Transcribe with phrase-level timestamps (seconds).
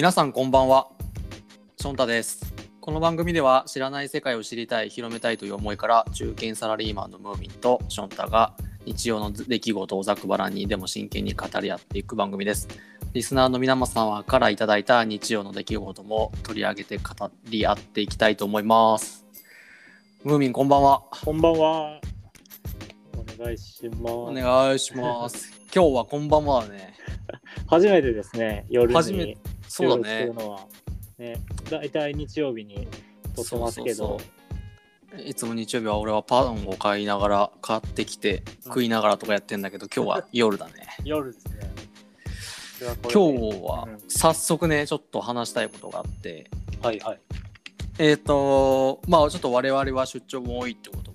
[0.00, 0.88] 皆さんこんばんは。
[1.76, 2.54] ションタです。
[2.80, 8.54] この番組では知らない世界を知りたい広めたいという思いから中堅サラリーマンのムーミンとションタが
[8.86, 12.66] 日常の出来事をざくばらんにでも真剣に語り合っていく番組です。
[13.12, 19.26] リスナーの皆様からいただいた日常の出来事も取り上げて語り合っていきたいと思います。
[20.24, 21.02] ムーミンこんばんは。
[21.10, 22.00] こんばんは。
[23.18, 24.12] お願いします。
[24.12, 25.52] お願いします。
[25.76, 26.94] 今日はこんばんはだね。
[27.66, 29.36] 初めてですね、夜初めに
[29.70, 30.26] そうだね。
[30.26, 30.66] るのは。
[31.16, 31.36] ね、
[31.70, 32.88] だいたい日曜日に
[33.36, 34.18] 撮ってますけど、そうそう
[35.16, 35.22] そう。
[35.22, 40.72] いつも日曜日は俺はパンを買いながら買ってきて食いながらとかやってんだけど今日は夜だね。
[41.04, 41.70] 夜ですね。
[43.02, 44.00] 今日はうん。
[44.08, 46.50] 早速ねちょっと話したいことがあって。
[46.82, 47.20] はいはい。
[47.98, 51.09] えっ、とまあちょっと我々は出張も多いってこと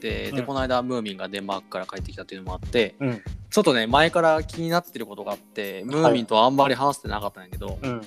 [0.00, 3.22] でうんこの間ムーミンがデンマークから帰ってきたっていうのもあってうん。
[3.50, 8.02] ちょっとね前から気になってることがあってムーミンとあんまり話してなかったんやけど、うん。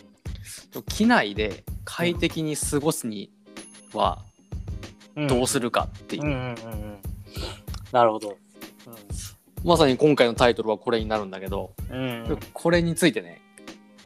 [0.88, 3.32] 機内で快適に過ごすに
[3.94, 4.24] は
[5.16, 6.48] うんどうするかっていう、うんうんうんう
[6.86, 6.98] ん。
[7.92, 8.38] なるほど。
[9.64, 12.24] まさに今回のタイトルはこれになるんだけど、うん。
[12.24, 13.42] うん、これについてね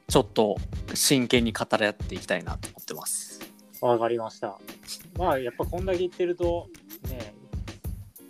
[0.08, 0.58] ちょっと
[0.94, 3.42] 真剣に語り合っていきたいなと思ってます。
[3.81, 4.58] わかりました。
[5.17, 6.74] まあ、やっぱこんだけ言ってると、ね、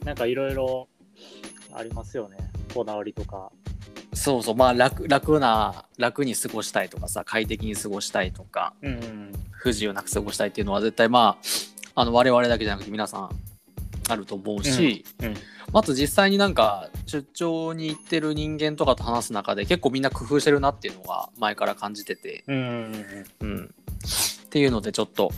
[0.06, 0.88] なんかいろいろ
[1.74, 2.38] ありますよね。
[2.74, 3.52] こだわりとか。
[4.14, 9.32] そうそうまあ楽楽な楽に過ごしたいとかさ快適に過ごしたいとかうんうん。
[9.52, 11.38] 不自由なく過ごしたいっていうのは絶対ま
[11.96, 13.30] ああの我々だけじゃなくて皆さん
[14.08, 15.36] あると思うし、うんうん
[15.74, 23.74] あと実際になんか出張に行ってる人間とかと話す中で結構みんな工夫してるなっていうのが前から感じてて、うんうん、
[24.46, 25.32] っていうのでちょっと、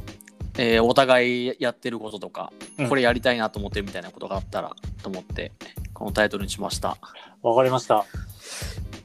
[0.58, 5.52] えーお互いやってることとか、うんこれやりたいなと思ってるみたいなことがあったらと思って
[5.94, 6.98] このタイトルにしました。
[7.42, 8.06] わかりました。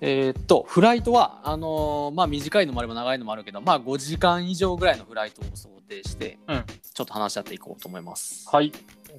[0.01, 6.65] えーっとフライトはあのーまあ短いのもあれば長いのもあるけどまあ5時間以上ぐらいのフライトを想定して、うん
[6.95, 8.47] ちょっと話し合っていこうと思います。
[8.51, 8.71] はい。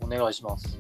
[0.01, 0.77] お願いします。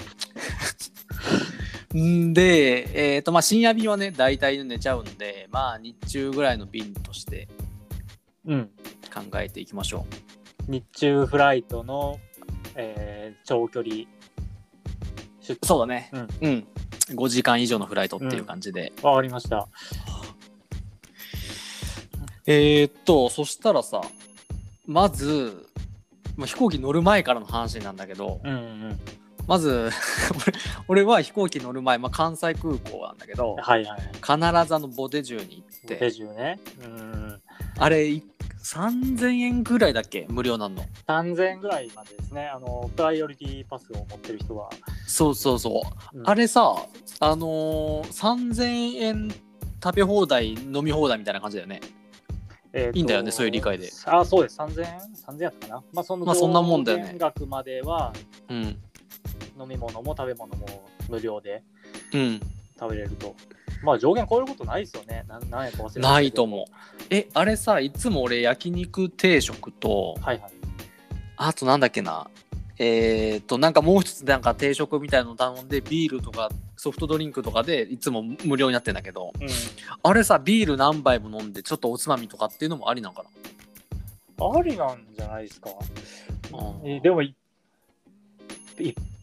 [1.95, 7.47] ん で、えーっとまあ、深夜便はね大体寝ちゃうんでまあ日中ぐらいの便として
[8.45, 8.69] うん。
[9.13, 10.05] 考えていきましょ
[10.67, 12.19] 日中フライトの、
[12.75, 13.95] えー長距離
[15.41, 15.57] 出う。
[15.63, 16.09] そうだね。
[16.13, 16.67] うんうん。
[17.09, 18.93] 5時間以上のフライトっていう感じで。
[19.01, 19.67] わかりました。
[22.45, 24.01] えーっとそしたらさ
[24.85, 25.69] まず、
[26.35, 28.99] まあ、飛行機乗る前からの話なんだけど、うんうん。
[29.47, 29.89] まず
[30.87, 33.99] 俺俺は飛行機乗る前、まあ、関西空港なんだけどはいはい。
[34.13, 36.59] 必ずあのボデジュに行っ手て順ね。
[36.81, 37.41] うん。
[37.77, 38.23] あれい
[38.63, 40.25] 3000円ぐらいだっけ？
[40.29, 42.47] 無料なんの3000円ぐらいまでですね。
[42.47, 44.69] あの、プライオリティパスを持ってる人は。
[45.07, 45.81] そうそうそ
[46.13, 46.73] う、うんあれさ
[47.19, 49.31] あのー、3000円
[49.83, 51.81] 食べ放題飲み放題みたいな感じだよね
[52.73, 53.89] えいいんだよねそういう理解で。
[54.05, 54.57] あ、そうです。
[54.59, 55.83] 3000円 ?3000 円やったかな。
[55.93, 58.13] まあ、そのまあそんなもんだよね額までは
[58.49, 58.57] うん
[59.59, 60.65] 飲み物も食べ物も
[61.09, 61.63] 無料で
[62.13, 62.39] うん
[62.79, 63.35] 食べれると。
[63.83, 65.25] まあ上限超えることないですよね。
[65.27, 66.65] なん何円か忘れないと思う
[67.09, 70.51] えあれさいつも俺焼肉定食とはいはい。
[71.35, 72.27] あとなんだっけな
[72.79, 79.47] えー、っとなんかもう一つなんか定食みたいなの頼んでビールとかソフトドリンクとかでいつも無料になってんだけどうん。
[80.01, 83.29] あれさビール何杯も飲んでちょっとおつまみとかっていうのもありなんかな？
[84.59, 85.69] ありなんじゃないですか。
[86.53, 87.21] うんえでも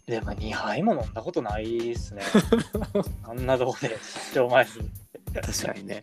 [0.06, 2.22] でも2杯も飲んだことないっすね。
[3.22, 3.88] あんなとこで
[4.32, 4.70] 出張前に。
[5.32, 6.02] 確かにね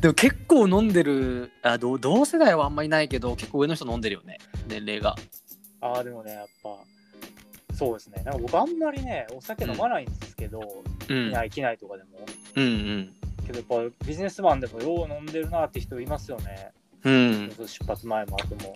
[0.00, 5.14] でも結構飲んでるあ同同世代はあんまりいないけど結構上の人飲んでるよね年齢が
[5.80, 6.76] ああ、でもね、やっぱ、
[7.74, 8.22] そうですね。
[8.24, 10.60] なんか僕あんまりね、お酒飲まないんですけど、
[11.08, 12.10] うん機内、機内とかでも。
[12.56, 13.14] うんうん
[13.46, 16.70] けどやっぱビジネスマンでもよう飲んでるなって人いますよね。
[17.04, 18.74] うん出発前も後も。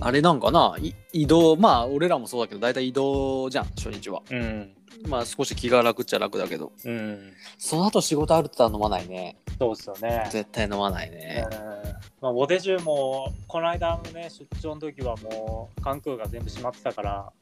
[0.00, 0.76] あれなんかな？
[0.80, 4.22] い移動まあ俺らもそうだけど大体移動じゃん初日は。
[4.30, 4.72] うん。
[5.08, 6.72] まあ少し気が楽っちゃ楽だけど。
[6.84, 7.32] うん。
[7.58, 9.36] その後仕事あるって飲まないね。
[9.58, 10.28] そうですよね。
[10.30, 11.14] 絶対飲まないうん。
[11.14, 11.46] ね
[12.20, 17.32] まあ、ボテジュもこの間のね出張の時はもう関空が全部閉まってたから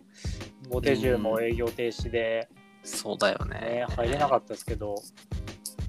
[0.69, 2.48] ボテジュも営業停止で、
[2.82, 3.58] そうだよね。
[3.60, 4.96] ね入れなかったですけど。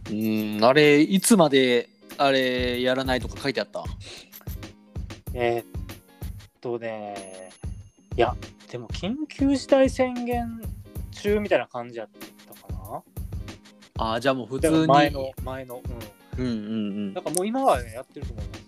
[0.10, 0.60] うん。
[0.64, 3.84] あれいつまであれやらないとか書いてあった？
[5.34, 5.85] えーっ
[6.66, 7.52] とね
[8.18, 8.36] いや
[8.72, 10.62] でも緊急事態宣言
[11.12, 12.10] 中みたいな感じやっ
[12.48, 12.74] たか
[13.98, 14.14] な。
[14.16, 15.82] あじゃあもう普だ通に前の前の
[16.38, 16.46] うん。
[16.46, 16.58] うんうんう
[17.12, 17.14] ん。
[17.14, 18.66] だからもう今は、ね、やってると思います。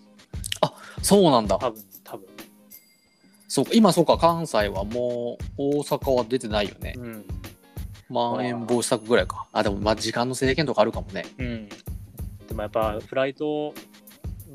[1.02, 1.58] そうなんだ。
[1.58, 2.28] 多分多分。
[3.48, 6.94] そうか今そうか関西はもう大阪は出てないよね。
[6.98, 7.26] うん。
[8.10, 9.48] まん延防止策ぐらいか。
[9.52, 11.26] あでもまあ時間の制限とかあるかもね。
[11.40, 11.70] うん。
[12.48, 13.74] でもやっぱフライト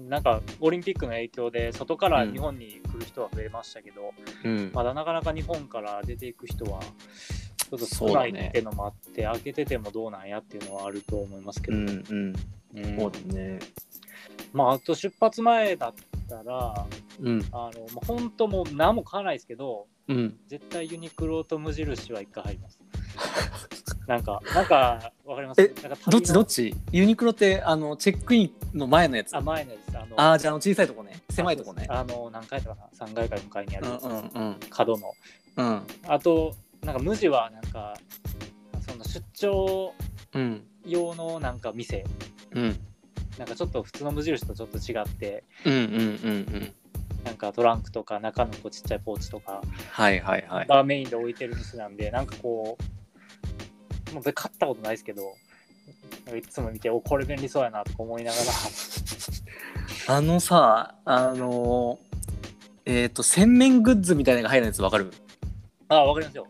[0.08, 4.12] なんかオリンピックの影響で外から日本に来る人は増えましたけど、
[4.44, 4.70] うん。
[4.72, 12.34] まだなかなか日本から出ていく人はちょっと少ないっていうのもあって、開けててもどうなんやっていうのはあると思いますけど、うんうん。
[12.74, 12.96] うん。
[12.96, 13.58] そうだね。
[14.52, 15.94] まああと出発前だっ
[16.28, 16.86] たら
[17.20, 17.44] うん。
[17.52, 20.36] あの、まあ、本当もう何も買わないですけどうん。
[20.48, 22.78] 絶対ユニクロと無印は一回入ります
[24.06, 25.62] なんかなんかわかります？
[25.62, 25.68] え
[26.10, 26.32] どっち？
[26.32, 26.74] どっち？
[26.90, 29.36] ユニクロってあのチェックインの前のやつ？
[29.36, 29.96] あ前のやつ。
[29.96, 31.20] あのあーじゃああの小さいとこね。
[31.30, 31.86] 狭いとこね。
[31.88, 34.56] あの何階かな？3階か4階にあるうんうんうん。
[34.70, 35.12] 角の。
[35.56, 35.82] うん。
[36.08, 37.94] あとなんか無地はなんか
[38.80, 39.94] その出張
[40.34, 42.04] うん用のなんか店。
[42.52, 42.78] うん。
[43.38, 45.44] なんかちょっと普通の無印とちょっと違って。
[45.64, 45.98] うんうんうんう
[46.58, 46.72] ん。
[47.24, 49.62] なんかトランクとか中のこうちっちゃいポーチとか。
[49.90, 50.66] はいはいはい。
[50.66, 52.84] がメインで置いてる店なんでなんかこう
[54.12, 55.34] もう買ったことないですけど
[56.36, 58.44] いつも見ておこれ便利そうやなとか思いながら。
[60.16, 61.98] あのさあの
[62.84, 65.12] えっ、と洗面グッズみたいなのが入るやつわかる？
[65.88, 66.46] あわかりますよ。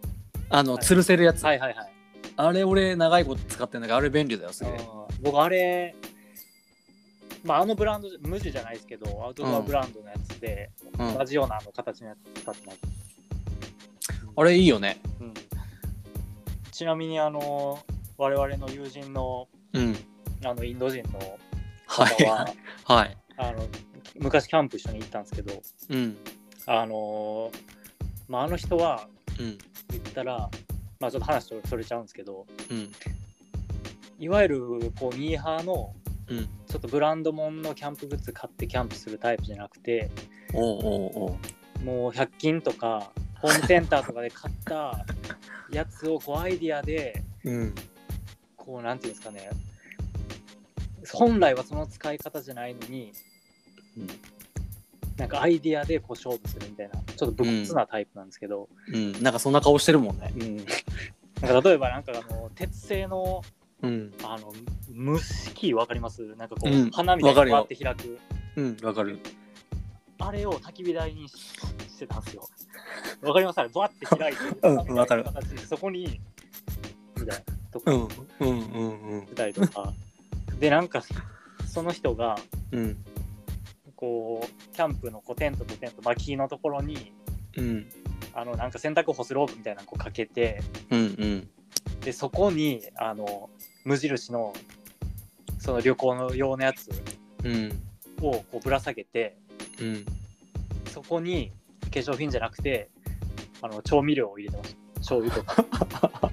[0.49, 1.93] あのはい吊るせるやつ、はいはいはい。
[2.37, 4.73] あれ俺長いこと使ってんだけどあれ便利だよすげえ。
[4.75, 5.95] あー僕あれ
[7.45, 12.79] まああのブランド無地じゃないですけどアウトドアブランドのやつで、うん同じようなあの形のやつ使ってます、
[14.37, 15.01] あれいいよね。
[15.21, 15.35] うん、
[16.83, 17.79] ちなみにあの
[18.19, 19.97] 我々の友人のうん。
[20.45, 21.21] あのインド人の
[21.87, 22.25] はい。
[22.25, 22.49] 方は、
[22.85, 23.17] はい。
[23.37, 23.69] あの
[24.19, 26.17] 昔キャンプ一緒に行ったんですけどうん。
[26.67, 27.53] あの
[28.27, 29.07] まああの人は
[29.39, 29.59] うん。
[29.91, 30.51] 言ったら
[30.99, 32.93] まあちょっと話それちゃうんですけどうん。
[34.19, 35.95] いわゆるこうミーハーの
[36.27, 36.49] うん。
[36.67, 40.11] ちょっとブランド物のキャンプグッズ買ってキャンプするタイプじゃなくて
[40.53, 41.39] おうおうお
[41.81, 41.85] う。
[41.85, 45.07] もう100均とかホームセンターとかで買った
[45.73, 47.75] やつをこうアイディアでうん。
[48.57, 49.51] こうなんていうんですかね。
[51.13, 53.13] 本来はその使い方じゃないのに
[53.97, 54.07] うん。
[55.17, 59.23] なんかアイディアでこう勝負するみたいなちょっと武骨なタイプなんですけど、うん。
[59.23, 60.33] なんかそんな顔してるもんね。
[60.37, 60.57] うん。
[60.57, 60.67] なん
[61.63, 63.43] か例えばなんかあの鉄製の
[63.83, 64.13] うん。
[64.23, 64.53] あの
[64.95, 66.23] 蒸し器わかります？
[66.37, 66.91] なんかこう、うん。
[66.91, 68.19] 花みたいにわって開く。
[68.57, 68.77] うん。
[68.83, 69.19] わかる。
[70.19, 72.49] あれを焚き火台にししてたんですよ
[73.23, 73.59] わかります？
[73.59, 75.25] あれバーって開いてうんわかる。
[75.69, 76.21] そこに
[77.19, 78.09] みたいなとかうん
[78.41, 79.93] うんうんたりとか、
[80.59, 81.03] でなんか
[81.67, 82.39] その人が
[82.71, 83.05] うん。
[83.95, 87.13] こうキャンプのこうテントとテント薪のところに
[87.57, 87.89] うん。
[88.35, 90.61] あのなんか洗濯干すロープみたいなのこうかけて
[90.91, 91.51] うんうん。
[92.01, 93.49] でそこにあの
[93.85, 94.53] 無印の
[95.61, 96.91] その旅行の用のやつ
[97.45, 97.81] うん。
[98.21, 99.37] をこうぶら下げて
[99.81, 100.05] うん。
[100.91, 101.53] そこに
[101.93, 102.91] 化粧品じゃなくて
[103.61, 106.33] あの調味料を入れてました醤油とか。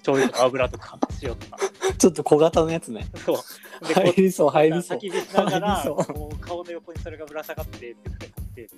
[0.00, 0.98] 醤油とか油とか。
[1.22, 1.58] 塩とか。
[1.98, 3.06] ちょっと小型のやつね。
[3.24, 3.86] そう。
[3.86, 4.98] で入りそう入りそう。
[4.98, 6.14] 焚き火しながら入りそう。
[6.14, 8.70] こう顔の横にそれがぶら下がってってってって。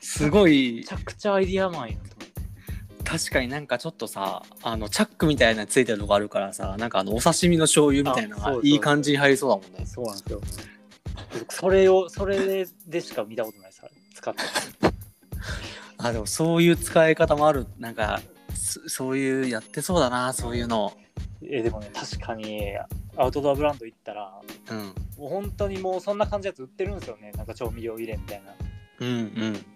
[0.00, 0.76] すごい。
[0.76, 3.04] めちゃくちゃアイディアマンやと思って。
[3.04, 9.84] 確かになんかちょっとさあのチャックみたいなのついてるとこあるからさなんかあのお刺身の醤油みたいなのあそうそうがいい感じに入りそうだもんね。
[9.84, 10.40] そうなんですよ。
[11.38, 13.63] 僕それをそれでしか見たこと
[14.24, 14.40] 使って
[15.98, 17.66] あでもそういう使い方もある。
[17.78, 18.22] なんか
[18.54, 20.96] そそういうやってそうだなそういうの。
[21.42, 22.72] えでもね確かに
[23.16, 24.40] アウトドアブランド行ったら
[24.70, 24.78] うん。
[25.18, 27.32] もう本当にもうそんな感じのやつ売ってるんですよね。
[27.32, 28.54] なんか調味料入れみたいな。
[29.00, 29.12] うんう
[29.50, 29.66] ん。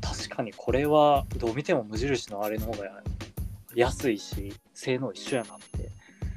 [0.00, 3.02] 確かにこれはどう見ても無印のあれの方が
[3.74, 5.88] 安いし性能一緒やなって。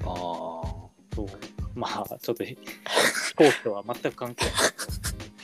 [0.03, 0.89] ああそ
[1.19, 1.25] う。
[1.73, 2.55] まあちょっと飛
[3.35, 4.53] 行機とは全く関係ない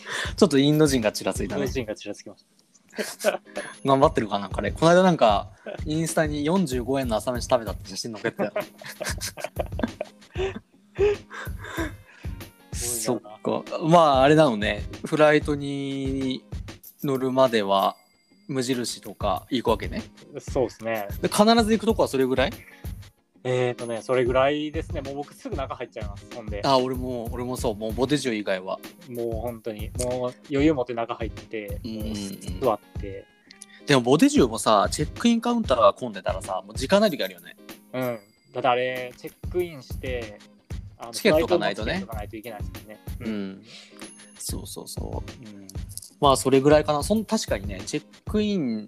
[0.35, 1.67] ちょっとインド人がちらついたね。
[1.67, 2.45] 人がちらつきまし
[3.23, 3.41] た。
[3.85, 5.49] 頑張ってるかなこれこの間なんか
[5.85, 8.53] インスタに45円の朝飯食べたって写真載っけてたよ。
[12.73, 13.63] そっか。
[13.83, 14.83] まああれなのね。
[15.05, 16.43] フライトに
[17.03, 17.95] 乗るまでは
[18.47, 20.03] 無印とか行くわけね。
[20.39, 21.07] そうですね。
[21.21, 22.51] で必ず行くとこはそれぐらい？
[23.43, 25.01] えーとねそれぐらいですね。
[25.01, 26.27] もう僕すぐ中入っちゃいます。
[26.35, 26.61] ほんで。
[26.63, 27.75] あ俺も俺もそう。
[27.75, 28.79] もうボデジュ以外は。
[29.09, 29.89] もう本当に。
[29.99, 31.91] もう余裕持って中入って、うん。
[31.91, 33.25] うんうんもう座って。
[33.87, 37.55] でもボデジュもさチェックインカウンターが混んでたらさもう時間ない時あるよね。
[37.93, 38.19] うん。
[38.53, 40.37] だってあれチェックインして
[40.99, 41.93] あのチケットがないとね。
[41.93, 42.99] チケットがないといけないですもんね。
[43.21, 43.63] うん、
[44.37, 45.49] そうそうそう。
[45.57, 45.67] うん。
[46.19, 47.01] まあそれぐらいかな。
[47.01, 48.87] そん確かにねチェックイン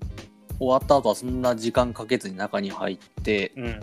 [0.60, 3.80] 終わった後はそんな時間かけずに中に入ってうん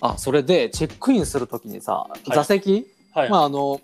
[0.00, 2.30] あそれでチェックインするときにさい。
[2.30, 3.80] 座席、はい、まああの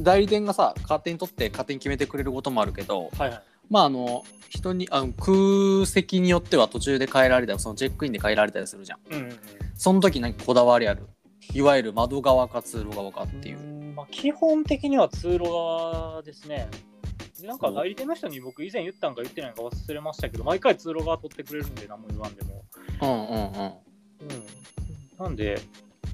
[0.00, 3.42] 代理店がさ勝手に取って勝手に決めてくれることもあるけどはいはい。
[3.70, 8.98] まああの人にあの空席によっては途中で変えられたりそのチェックインで変えられたりするじゃん。
[9.10, 9.38] うんうん
[9.74, 11.06] その時何かこだわりある？
[11.54, 13.58] いわゆる窓側か通路側かっていう。
[13.58, 13.60] う
[13.92, 16.68] んまあ、基本的には通路側ですね。
[17.40, 22.64] でなんか代理店の人に僕以前言ったんか言ってないんか忘れましたけど、毎回通路側取ってくれるんで何も言わんでも。
[23.02, 23.66] うんうんうん。
[23.66, 23.74] うん。
[25.18, 25.60] なんで、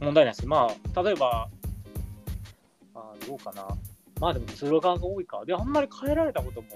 [0.00, 0.46] 問題ないです。
[0.46, 1.48] まあ、例えば、
[2.94, 3.66] あーどうかな。
[4.20, 5.44] まあでも通路側が多いか。
[5.44, 6.68] で、あんまり変えられたことも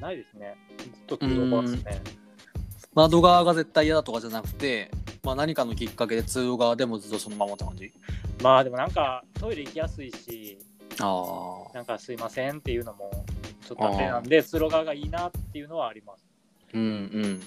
[0.00, 0.56] ないですね。
[0.78, 2.02] ずっと通路側ですね。
[2.94, 4.90] 窓側が絶対嫌だとかじゃなくて、
[5.22, 7.92] まあ、何かのきっかけで通路側でもずっとそのままって感じ？
[8.42, 10.58] まあでもなんかトイレ行きやすいし、
[11.00, 11.74] ああ。
[11.74, 13.10] なんかすいませんっていうのも
[13.66, 16.26] ちょっとあれなんで、通路側がいいなっていうのはあります。
[16.74, 17.24] うんうん。
[17.24, 17.40] うん、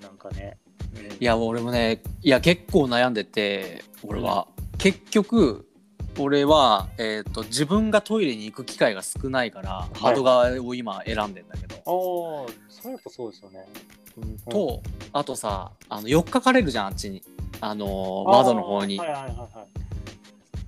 [0.00, 0.56] なんかね。
[0.96, 5.66] うんいや俺もねいや結構悩んでて俺は、結局
[6.18, 10.02] 俺は、えー、と自分がトイレに行く機会が少ないからい。
[10.02, 13.66] 窓側を今選んでんだけど、ああ、それやっぱそうですよね。
[14.50, 14.82] と
[15.12, 17.22] あとさあの寄っかかれるじゃんあっちに。
[17.62, 19.66] あのー窓の方に、あーはいはいはいはい。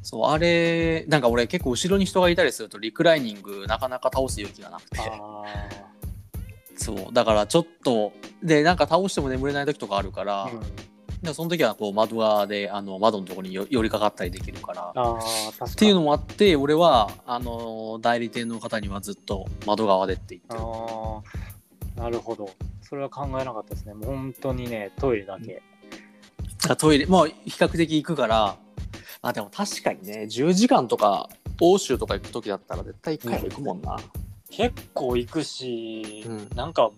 [0.03, 4.99] そうあれなんか俺結構後ろに人がいたりするとリクライニングなかなか倒す勇気がなくて。
[5.01, 5.43] あ
[6.83, 8.13] そうだからちょっと
[8.43, 10.61] でなんか倒しても眠れない時とかあるから、あ、うん、
[11.23, 15.17] でその時はこう窓側であの窓のところによ寄りかかったりできるから。
[15.65, 21.23] っていうのもあって俺はあの代理店の方にはずっと窓側でって言ってるあ
[21.99, 22.51] あ、なるほど。
[22.83, 23.95] それは考えなかったですね。
[23.95, 25.63] もう本当にね、トイレだけ。
[26.69, 28.57] あトイレまあ比較的行くから
[29.23, 31.29] あでも確かにね10時間とか
[31.61, 33.97] 欧州とか行く時だったら絶対1回は行くもんな、
[34.55, 36.49] 結構行くし、うん。
[36.55, 36.91] なんか、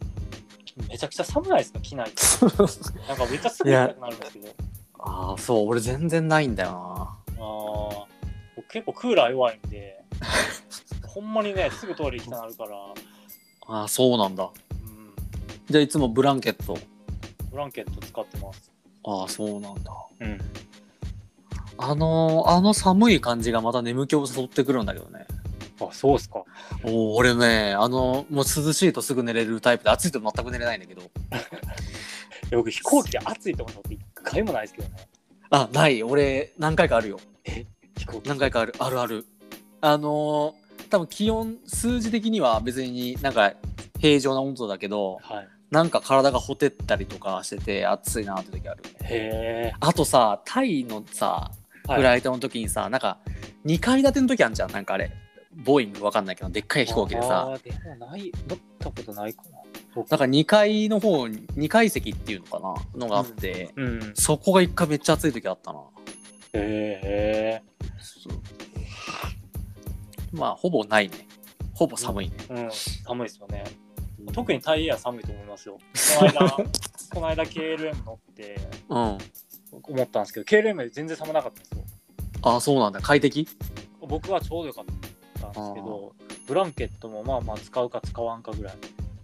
[0.89, 2.21] めちゃくちゃ寒ないですか、機内って。
[3.09, 4.49] なんかめっちゃすぐ行きたくなるんですけど。
[5.07, 6.77] ああそう俺全然ないんだよな。
[6.79, 8.07] ああ、
[8.57, 10.03] 僕結構クーラー弱いんで、
[11.07, 12.71] ほんまにね、すぐトイレ行きたくなるから、
[13.67, 14.45] ああそうなんだ。
[14.73, 15.15] うん、
[15.69, 16.77] じゃあいつもブランケット？
[17.51, 18.73] ブランケット使ってます。
[19.05, 19.93] ああそうなんだ。
[20.21, 20.39] うん。
[21.77, 25.27] あのあの寒い感じがまた眠気を誘ってくるんだけどね
[25.91, 26.45] あ、そうっすか。
[26.85, 31.03] おー俺ねあのもう涼しいとすぐ寝れるタイプで暑いと全く寝れないんだけど
[32.53, 34.95] 僕飛行機で暑いと思ったこと一回もないですけどね。
[35.51, 37.21] あない俺何回かあるよ
[37.97, 38.29] 飛行機？
[38.29, 39.27] 何回かあるあるある
[39.81, 43.55] あのー多分気温数字的には別になんか
[43.99, 45.49] 平常な温度だけどはい。
[45.71, 49.77] なんか体がほてったりとかしてて暑いなって時あるへえ。
[49.81, 51.51] あとさタイのさ
[51.87, 53.19] はいフライトの時にさ、なんか
[53.67, 55.11] 2階建ての時あんじゃんなんかあれ
[55.57, 59.49] ボーイングわかんないけどでっかい飛行機でさでもない、乗ったことないかな。
[59.97, 64.13] なんか2階の方に2階席っていうのかなのがあって、うん。
[64.15, 65.81] そこが1回めっちゃ暑い時あったな
[66.55, 67.63] へえ。
[70.33, 71.29] まあほぼないね
[71.75, 72.71] ほぼ寒いね、うん。
[72.73, 73.65] 寒いですよね。
[74.33, 75.79] 特にタイエア寒いと思いますよ。
[76.19, 78.57] この間、この間 KLM 乗って
[78.89, 79.19] うん
[79.83, 81.85] 思ったんですけど、KLM 全然寒なかったんですよ。
[82.43, 83.49] あそうなんだ快適？
[84.01, 84.93] 僕はちょうどよかった
[85.49, 86.13] んですけど、
[86.47, 88.75] ブランケットもまあまあ使うか使わんかぐらい。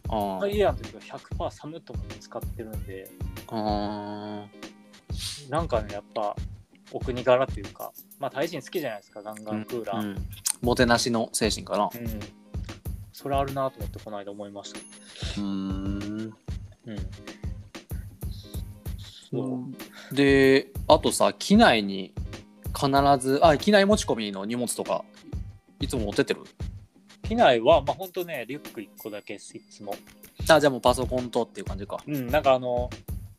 [0.08, 3.08] あタイエアの時は100%寒いと思って使ってるんで、
[3.48, 4.44] あ
[5.48, 6.34] なんかね、やっぱ、
[6.92, 10.00] お国柄っていうか、まあ、大臣好きじゃないですか、ガンガンクーラー。
[10.00, 10.26] うん、
[10.62, 12.20] もてなしの精神かなうん。
[13.12, 14.80] それあるなと思って、この間思いました。
[15.40, 16.34] うん
[16.86, 16.96] うん。
[19.30, 19.64] そ
[20.12, 20.14] う。
[20.14, 22.12] であとさ機内に
[22.74, 22.90] 必
[23.24, 25.04] ずあ機内持ち込みの荷物とか
[25.80, 26.42] いつも持ってってる？
[27.22, 29.94] 機内は、まあ、ほんとね、リュック1個だけです、いつも。
[30.48, 31.98] あじゃあもうパソコンとっていう感じか。
[32.06, 32.90] うん、なんかあの、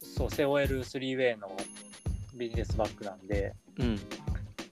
[0.02, 1.56] そう、COL3way の
[2.36, 4.00] ビジネスバッグなんで、うん。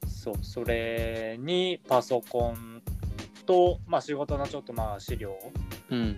[0.08, 2.82] そう、それにパソコン
[3.46, 5.38] と、まあ、仕事のちょっとまあ資料
[5.90, 6.18] うん。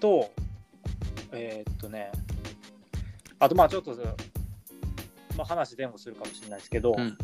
[0.00, 0.30] と、
[1.32, 2.12] えーっとね、
[3.38, 3.96] あとまあちょっと、
[5.36, 7.16] まあ、話前後するかもしれないですけど、うん。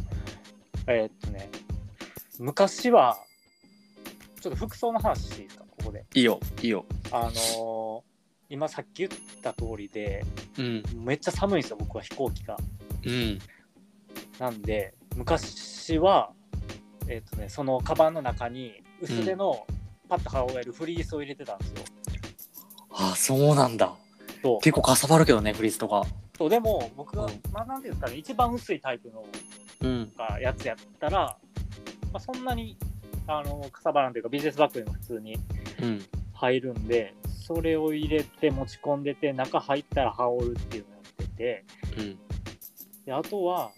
[0.86, 1.27] えーっ
[2.38, 3.18] 昔は、
[4.40, 6.04] ちょっと服装の話していいですか、ここで。
[6.14, 6.84] いいよいいよ。
[7.10, 8.08] あのー
[8.50, 9.10] 今さっき言っ
[9.42, 10.24] た通りで、
[10.56, 10.82] うん。
[11.04, 12.56] めっちゃ寒いんですよ、僕は飛行機が。
[13.04, 13.38] うん。
[14.38, 16.30] なんで、昔は、
[17.08, 19.66] えーっとね、そのカバンの中に薄手の
[20.08, 21.74] パッと羽織れるフリースを入れてたんですよ。
[22.90, 23.94] あそうなんだ。
[24.62, 26.04] 結構かさばるけどねフリースとか。
[26.38, 27.40] そうでも僕が、うん。
[27.52, 29.26] まあなんていうんですかね一番薄いタイプの
[29.82, 30.12] うん。
[30.16, 31.36] がやつやったら、
[32.18, 32.76] まあ、そんなに
[33.28, 35.38] あのかさばらんというかビジネスバッグにも普通に
[35.80, 36.04] うん。
[36.34, 37.14] 入るんで
[37.46, 41.64] それを入れて持ち込んでて中入ったら羽織るっていうのをやってて
[41.98, 42.18] うん。
[43.04, 43.70] であとは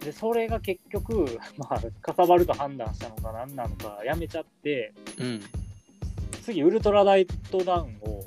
[0.00, 1.26] でそれが結局、
[1.58, 5.40] まあ、かさばると判断したのか何なのかやめちゃってうん。
[6.42, 8.24] 次ウルトラライトダウンを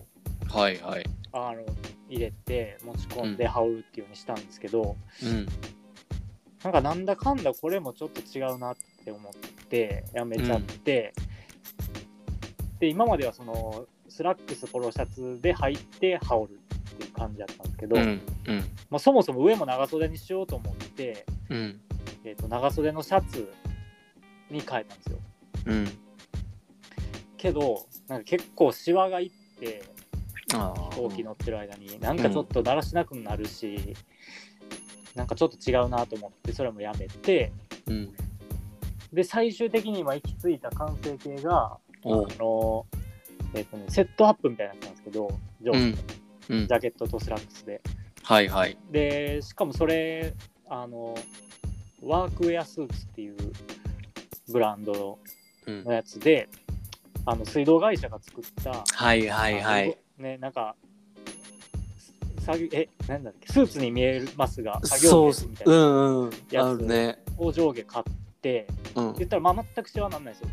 [0.49, 1.03] はいはい。
[1.33, 1.63] あの
[2.09, 5.47] 入れて持ち込んで羽織るっていうようにしたんですけど、うん。
[6.63, 9.31] なんかなんだかんだこれもちょっと違うなって思っ
[9.67, 11.13] てやめちゃって、
[12.79, 16.59] で今まではそのスラックスポロシャツで履いて羽織る
[16.93, 18.59] っていう感じだったんですけど、うんうん。
[18.89, 21.79] まあ、そもそも上も長袖にしようと思って、うん。
[22.23, 23.51] えー、と長袖のシャツ
[24.49, 25.19] に変えたんですよ。
[25.67, 25.87] うん。
[27.37, 29.83] けどなんか結構シワがいって
[30.53, 33.95] あ飛行機乗ってる間になんかちょっとだらしなくなるし、
[35.15, 37.51] なんかちょっと違うなと思ってそれもやめて
[37.87, 38.13] うん
[39.13, 41.79] で最終的に今行き着いた完成形があ
[42.39, 42.85] の、
[43.53, 45.29] えっとね、セットアップみたいなやつなんですけど
[45.61, 45.85] 上下の
[46.49, 46.59] うん。
[46.61, 46.67] うん。
[46.67, 47.81] ジャケットとスラックスで。
[48.23, 48.77] はいはい。
[48.91, 50.33] でしかもそれ
[50.69, 51.15] あの
[52.01, 53.35] ワークウェアスーツっていう
[54.51, 55.19] ブランド
[55.67, 55.83] うん。
[55.83, 56.47] のやつで
[57.25, 59.97] あの水道会社が作ったはいはいはい。
[60.17, 60.75] ねなんか
[62.39, 65.81] 作業えなんだっけスーツに見えますが作業着みたいうなん
[66.23, 66.31] うん。
[66.49, 68.11] やつを上下買って
[68.95, 69.13] うん。
[69.13, 70.49] 言ったらまあ全くシワなんないですよ。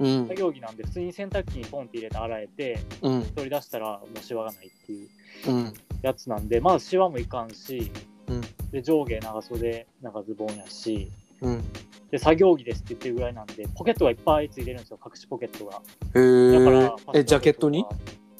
[0.00, 0.28] うん。
[0.28, 3.22] 作業着なんで普通に洗濯機にポンって入れて洗えてうん。
[3.34, 5.08] 取り出したらもうシワがないっていう
[5.48, 5.72] うん。
[6.02, 7.90] やつなんでまあシワもいかんし
[8.28, 8.40] うん。
[8.70, 11.62] で上下長袖長ズボンやしうん。
[12.10, 14.98] で作業着ですって言ってるぐらいなんでポケットがいっぱいついてるんですよ。
[15.04, 15.80] 隠しポケットが。
[16.14, 17.84] へだからえジャケットに？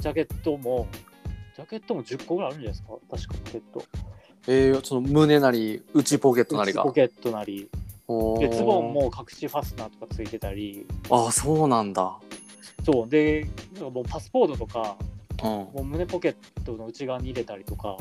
[0.00, 0.87] ジャケットも
[1.54, 2.99] ジャケットも10個ぐらいあるんじゃないですか。
[3.11, 3.85] 確かポケット。
[4.49, 6.83] えー、その胸なり内ポケットなりが。
[6.83, 7.69] 内ポケットなり
[8.38, 10.86] でズボンも隠しファスナーとかついてたり。
[11.10, 12.18] あそうなんだ。
[12.84, 13.08] そう。
[13.08, 14.96] でなんかもうパスポートとか
[15.42, 15.48] うん。
[15.48, 17.96] もう胸ポケットの内側に入れたりとか。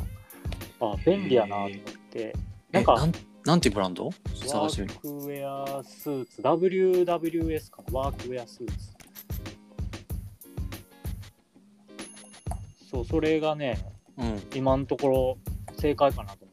[0.82, 1.72] あ便利やなと思っ
[2.10, 2.36] て。
[2.72, 3.12] なんかえなん
[3.46, 4.06] なんていうブランド？
[4.06, 4.12] ワ
[4.48, 4.94] 探してみる。
[4.96, 5.48] ークウェ
[5.80, 6.42] アスーツ。
[6.42, 8.00] WWS かな。
[8.00, 8.76] ワークウェアスーツ。
[12.90, 13.78] そうそれがね
[14.18, 14.42] うん。
[14.56, 15.38] 今のところ
[15.78, 16.46] 正解かなと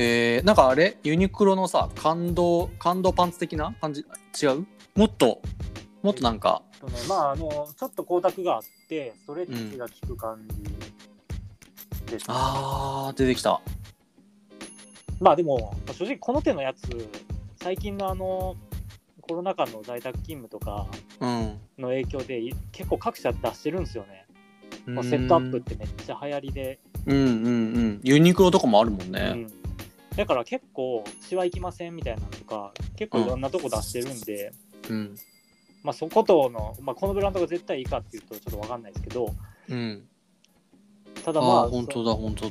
[0.00, 0.96] えー、なんかあれ？
[1.02, 3.74] ユニクロのさ感動感動パンツ的な？
[3.80, 4.06] 感じ？
[4.40, 4.66] 違う？
[4.94, 5.42] もっと
[6.02, 6.62] もっとなんか。
[6.80, 12.26] とねまああのちょっと光沢があってストレッチが効く感じです、ね。
[12.28, 13.60] あー出てきた。
[15.20, 16.82] まあでも正直この手のやつ
[17.60, 18.54] 最近のあの
[19.20, 20.86] コロナ禍の在宅勤務とか
[21.20, 21.58] うん。
[21.76, 24.26] の影響でい結構各社出してるんですよね、
[24.86, 27.28] まあ、セットアップってめっちゃ流行りで、うんうんう
[27.80, 28.00] ん。
[28.02, 29.52] ユニクロとかもあるもんうね、ん、
[30.18, 34.52] だから結構シワいきませんみたいなのとか結構いろんなとこ出してるんで、
[34.90, 35.14] うん。
[35.84, 39.32] まあそことの、まあ、このブランドが絶対いいかっていうとちょっと分かんないですけど
[39.68, 40.08] うん。
[41.24, 42.50] ただまあ本当だ本当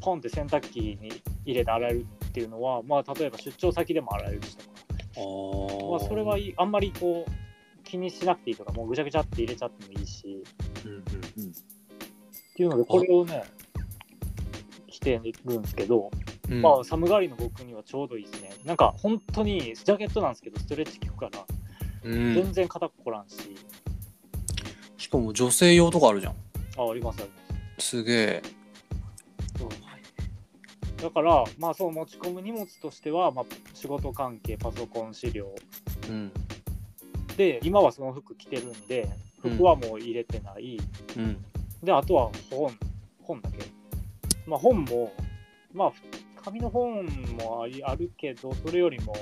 [0.00, 1.12] ポンって洗濯機に
[1.44, 4.70] 入れて洗えるっていうのは、まあ、例えば出張先でも洗えるしとか、
[5.16, 5.90] あー。
[5.90, 10.42] まあ、それはいいあんまりこう気にしなくていいとかもうぐちゃぐちゃって入れちゃってもいいし。
[10.86, 11.02] うんうんうん。
[11.02, 11.04] っ
[12.54, 13.44] ていうのでこれをね
[14.88, 16.10] 着てるんですけど、
[16.48, 16.62] うん。
[16.62, 18.50] まあ寒がりの僕にはちょうどいいですね。
[18.64, 21.44] なんか本当にジャケットなんですけどストレッチ効くから
[22.04, 22.34] うん。
[22.34, 23.36] 全然肩こらんし、
[24.96, 26.34] しかも女性用とかあるじゃん。
[26.78, 27.34] あありますありま
[27.78, 27.88] す。
[27.88, 28.42] すげえ。
[29.58, 29.68] そう。
[31.02, 35.52] だからまあそう持ち込む荷物としては、まあ、仕事関係パソコン資料。
[36.08, 36.32] うん。
[37.36, 39.08] で今はその服着てるんで
[39.40, 40.78] 服はもう入れてない、
[41.16, 41.44] うん。
[41.82, 42.72] であとは本
[43.22, 43.58] 本だけ。
[44.46, 45.12] まあ本も
[45.72, 45.92] まあ
[46.44, 47.04] 紙の本
[47.38, 49.14] もありあるけどそれよりも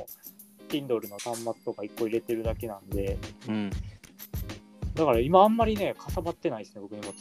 [0.68, 3.18] Kindle の端末とか1個入れてるだけなんで。
[3.48, 3.70] うん。
[4.94, 7.14] だから今あんまりねかさばってないですね僕荷物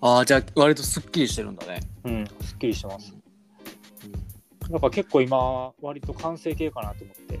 [0.00, 1.80] ああじゃあ割とすっきりしてるんだね。
[2.04, 3.14] うんすっきりしてます。
[4.70, 7.40] だから結構今割と完成形かなと思って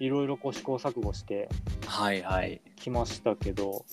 [0.00, 1.48] いろいろこう試行錯誤して
[1.86, 2.60] はいはい。
[2.76, 3.84] きましたけど。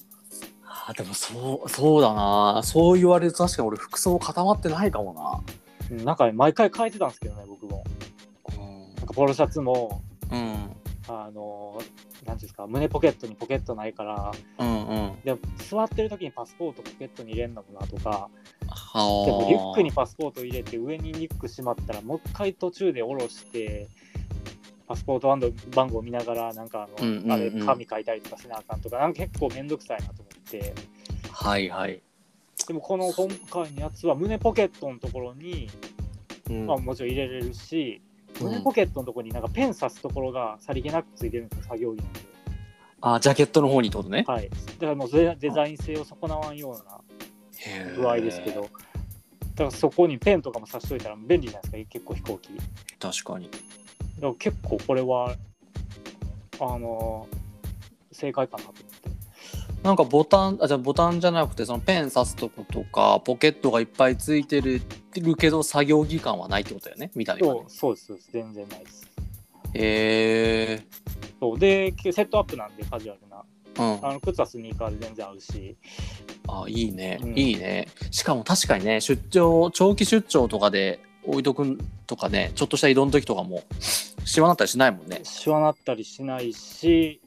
[0.71, 5.58] あーでもそうそうだなそう言われると確かに俺服装固まってないかもうん
[5.89, 7.83] なんかね毎回変えてたんですけどね僕も。
[8.49, 8.55] な
[8.97, 10.75] なんかポロシャツもうん。
[11.07, 11.81] あの
[12.27, 15.21] なんですか胸ポケットにポケットないからうんうん。
[15.23, 18.29] でも座ってる時にパスポートポケットに入れんのもなとかは
[18.67, 19.25] あ。
[19.25, 23.87] でもリュックにパスポート入れて上にリュックしまったらもう一回途中で下ろして
[24.87, 25.27] パスポート
[25.75, 30.73] 番号見ながらなんかあの、あれ紙書いたりとかせなあかんとかなんか結構めんどくさいなと思って。
[31.31, 32.01] はいはい、
[32.69, 35.71] でもこの今回のやつは胸ポケットのところに、
[36.51, 36.67] うん。
[36.67, 37.99] まあ、もちろん入れれるし
[38.39, 38.47] うん。
[38.47, 42.19] 胸ポケットのところになんかペン刺すところがさりげなくついてるんですよ作業着なんで。
[43.01, 44.23] あジャケットの方にってことね。
[44.27, 47.01] はい、だからもうデデザイン性を損なわんような
[47.57, 47.95] へー。
[47.95, 52.49] 具合ですけど、だからそこにペンとかも刺しといたら便利じゃないですか、結構飛行機。
[52.55, 53.49] だか確かに
[54.21, 55.35] ら結構これは、
[56.59, 57.27] あの
[58.11, 58.88] 正解かなと。
[59.83, 64.81] なんかボタンあじゃあボタンじゃなくてそのペン刺すとことかポケットがいっぱいついてる
[65.15, 69.09] るけど作業時間はないってことだよねみたいなそうそうです全然ないです。
[69.73, 70.85] へえ
[71.39, 73.43] そうでセットアップなんでカジュアルな。
[73.77, 74.05] うん。
[74.05, 75.77] あの靴はスニーカーで全然合うし。
[76.47, 77.37] あいいね、うん。
[77.37, 77.87] いいね。
[78.11, 83.63] しかも確かにね出張長期出張とかで置いとくとかねちょっとした移動の時とかも
[84.25, 85.21] シワなったりしないもんね。
[85.23, 87.21] シワなったりしないし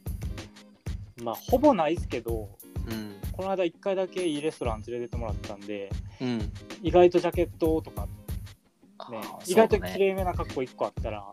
[1.23, 2.49] まあほぼないですけど
[2.89, 3.17] うん。
[3.33, 6.53] この間1回だけいいレストラン連れてってもらったんでうん。
[6.83, 8.07] 意外とジャケットとか
[8.99, 11.25] あねー意外とそうだね綺麗めな格好1個あったら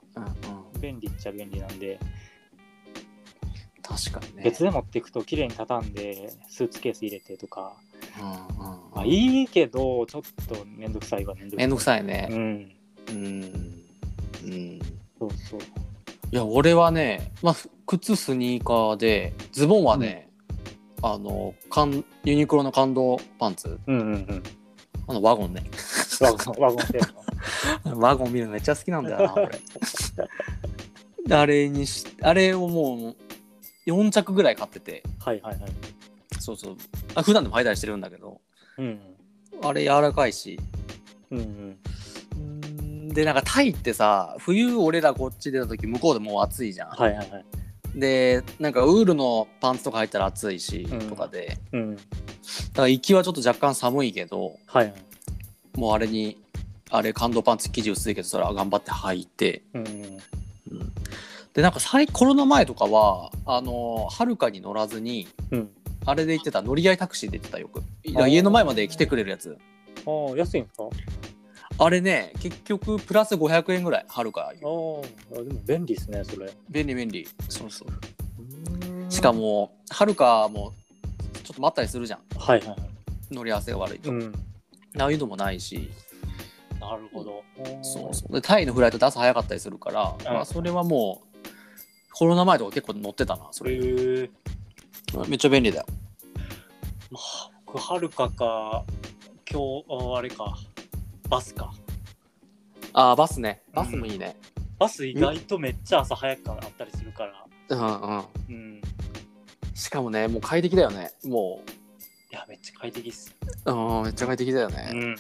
[0.80, 2.00] 便利っちゃ便利なんで、
[3.84, 4.44] 確かにね。
[4.44, 7.74] 別で持っていくと綺麗に畳んでスーツケース入れてとか、
[8.20, 8.96] うんうんうん。
[8.96, 11.70] まあ、いいけどちょっとめんどくさいはめんどくさい。
[11.70, 12.28] くさいね。
[12.32, 12.72] うん。
[13.10, 13.44] うん。
[14.44, 14.80] うん。
[15.20, 15.60] そうそう
[16.32, 20.30] いや俺はね、まあ、ふ靴スニーカーでズボンはね、
[21.02, 23.80] あのかんユニクロの感動パンツ。
[23.88, 24.44] うんうんうん。
[25.08, 25.64] あのワゴンね。
[26.22, 26.78] ワゴンワゴ
[27.96, 29.60] ン ワゴン見るのめっちゃ好きなんだよな 俺。
[31.26, 33.16] であれにしあれをもう
[33.90, 35.02] 4着ぐらい買ってて。
[35.20, 35.72] はいはいはい。
[36.40, 36.78] そうそう。
[37.16, 38.40] あ普段でも履いたりしてるんだけど。
[38.78, 39.00] うん
[39.64, 40.60] あれ柔らかいし。
[41.32, 41.80] うんうんうん
[43.10, 47.46] でなんかタイってさ冬俺らこっち出た時向こうでもう暑いじゃん、はいはいはい。
[47.96, 51.58] でなんかウールのパンツとか入ったら暑いし、うんとかで。
[51.72, 51.96] うん。
[51.96, 54.96] だから行きはちょっと若干寒いけどはいはい。
[55.76, 56.38] もうあれに
[56.90, 60.18] あれ感動パンツ生地薄いけどそれは頑張って履いて、うんうん、
[61.54, 65.70] でなんか最コロナ前とかはあのはるかに乗らずにうん。
[66.06, 67.84] あれで行ってた乗り合いタクシーで行ってたよく。
[68.04, 69.58] 家の前まで来てくれるやつ。
[70.06, 70.84] ああ安いんですか？
[71.82, 74.42] あれね結局プラス500円ぐらいはるか。
[74.42, 75.02] ああでも
[75.66, 76.52] 便利ですねそれ。
[76.70, 77.26] 便利便利。
[77.48, 79.12] そうそう。
[79.12, 80.74] しかもはるかも
[81.44, 82.20] ちょっと待ったりするじゃん。
[82.38, 82.80] はいはいはい。
[83.32, 84.34] 乗り合わせが悪いと、うん。
[84.98, 85.90] ああいうのもないし。
[86.82, 87.44] なるほど。
[87.82, 88.34] そうそう。
[88.34, 91.40] でタイのフライトって朝早かったりするから、まあ、それはもう
[92.14, 94.30] コロナ前とか結構乗ってたなそれ。
[95.28, 95.86] めっちゃ便利だよ。
[97.10, 98.84] まあ僕はるかか
[99.50, 100.58] 今日ああれか
[101.30, 101.72] バスか。
[102.94, 103.62] あーバスね。
[103.74, 104.36] バスもいいね。
[104.80, 107.46] バス意外とめっちゃ朝早くからあったりするから。
[107.70, 108.26] うんうん。
[108.50, 108.82] うん。
[109.76, 111.12] しかもねもう快適だよね。
[111.24, 111.62] も
[112.32, 113.36] いやめっちゃ快適っす。
[113.66, 115.16] ううんめっちゃ快適だようね、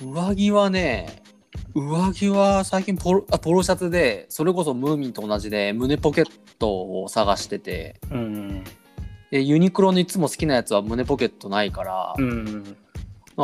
[0.00, 0.12] ん。
[0.12, 1.22] 上着はね
[1.74, 6.26] 上着は最近ポロあポロシャツでそれこそムーミンと同じで胸ポケッ
[6.58, 8.00] トを探してて。
[8.10, 8.64] うん
[9.30, 12.76] でユニクロのいつも好きなやつは胸ポケットないから、うん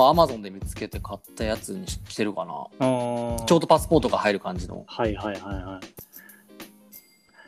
[0.04, 2.52] アマゾンで見つけて買ったやつにししてるかな。
[2.80, 4.84] あちょうどパスポートが入る感じの。
[4.86, 5.86] はいはいはいはい。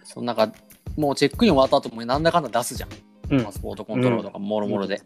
[0.04, 0.52] そのなんか
[0.96, 2.90] もうチェックイン終わった後もなんだかんだ出すじゃん、
[3.30, 3.44] うん。
[3.44, 5.02] パスポートコントロールとかもろもろで、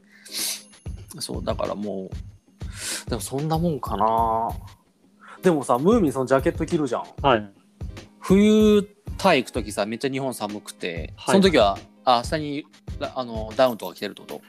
[1.18, 2.10] そうだからも
[3.06, 4.48] うでもそんなもんかな。
[5.42, 7.04] でもさムーミンそのジャケット着るじゃん。
[7.20, 7.52] はい。
[8.20, 8.82] 冬
[9.18, 11.34] タイ行く時さめっちゃ日本寒くて、はい。
[11.34, 12.64] その時はあ下に
[13.14, 14.40] あのダウンとか着てるってこと？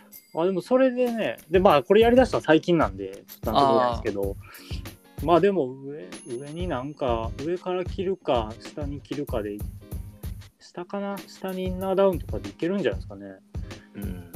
[0.42, 4.36] あでもそれでねでまあこれやりだしたの最近なんでちょっとなんですけど
[5.24, 9.58] まあでも上上になんか上から着るか下に着るかで
[10.60, 11.18] 下かな？
[11.28, 13.28] 下にインナーダウンとかでいけるんじゃないですかね。
[13.96, 14.32] うん。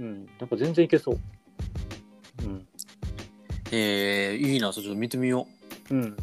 [0.00, 0.26] うん。
[0.40, 1.18] なんか全然いけそう。
[2.42, 2.66] うん。
[3.70, 5.46] えー、いいなちょっと見てみよ
[5.90, 5.94] う。
[5.94, 6.16] ん。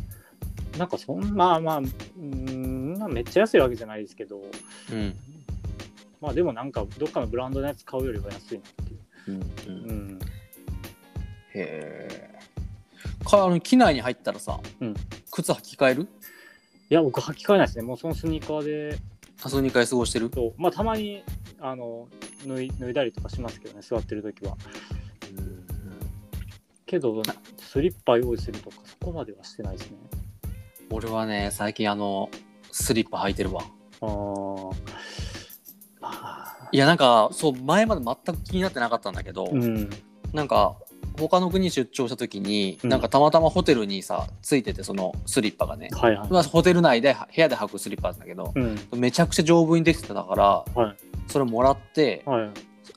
[0.77, 4.41] なんかそんまあまあうーんまあめっちゃ安いわけじゃないですけどう
[4.91, 5.15] うん
[6.21, 8.99] まあでもなんかどっかのブランドのやつ買うよりは安いなっていう。
[9.27, 9.89] うんうん。
[9.89, 10.19] うん。
[10.19, 10.19] へ
[11.55, 12.39] え。
[13.25, 14.93] かあの機内に入ったらさ、うん。
[15.31, 16.07] 靴履き替える？
[16.89, 17.83] いや僕履き替えないですね。
[17.83, 18.97] もうそのスニーカーで。
[19.41, 20.29] 多数2回過ごしてる？
[20.29, 21.23] とまあたまに
[21.59, 22.07] あの
[22.45, 24.55] 脱い脱いだりとかしますけどね座ってる時は。
[26.85, 27.23] けど
[27.57, 29.97] スリッパ用意するとかそこまではしてないですね。
[30.91, 32.29] 俺はね最近あの
[32.71, 33.63] スリッパ履いてるわ。
[34.01, 34.71] あー。
[34.71, 34.75] あ
[36.71, 39.89] いやなんかそう前まで全く気になってなかったんだけど、ーうん。
[40.33, 40.75] なんか
[41.19, 48.79] 他の国に出張した時に、うんなんかたまたまホテルにさついててそのスリッパがね、はいはい、まあ、ホテル内で部屋で履くスリッパなんだけどうん。
[48.95, 50.97] めちゃくちゃ丈夫にできてたからはい。
[51.27, 52.49] それもらってはい。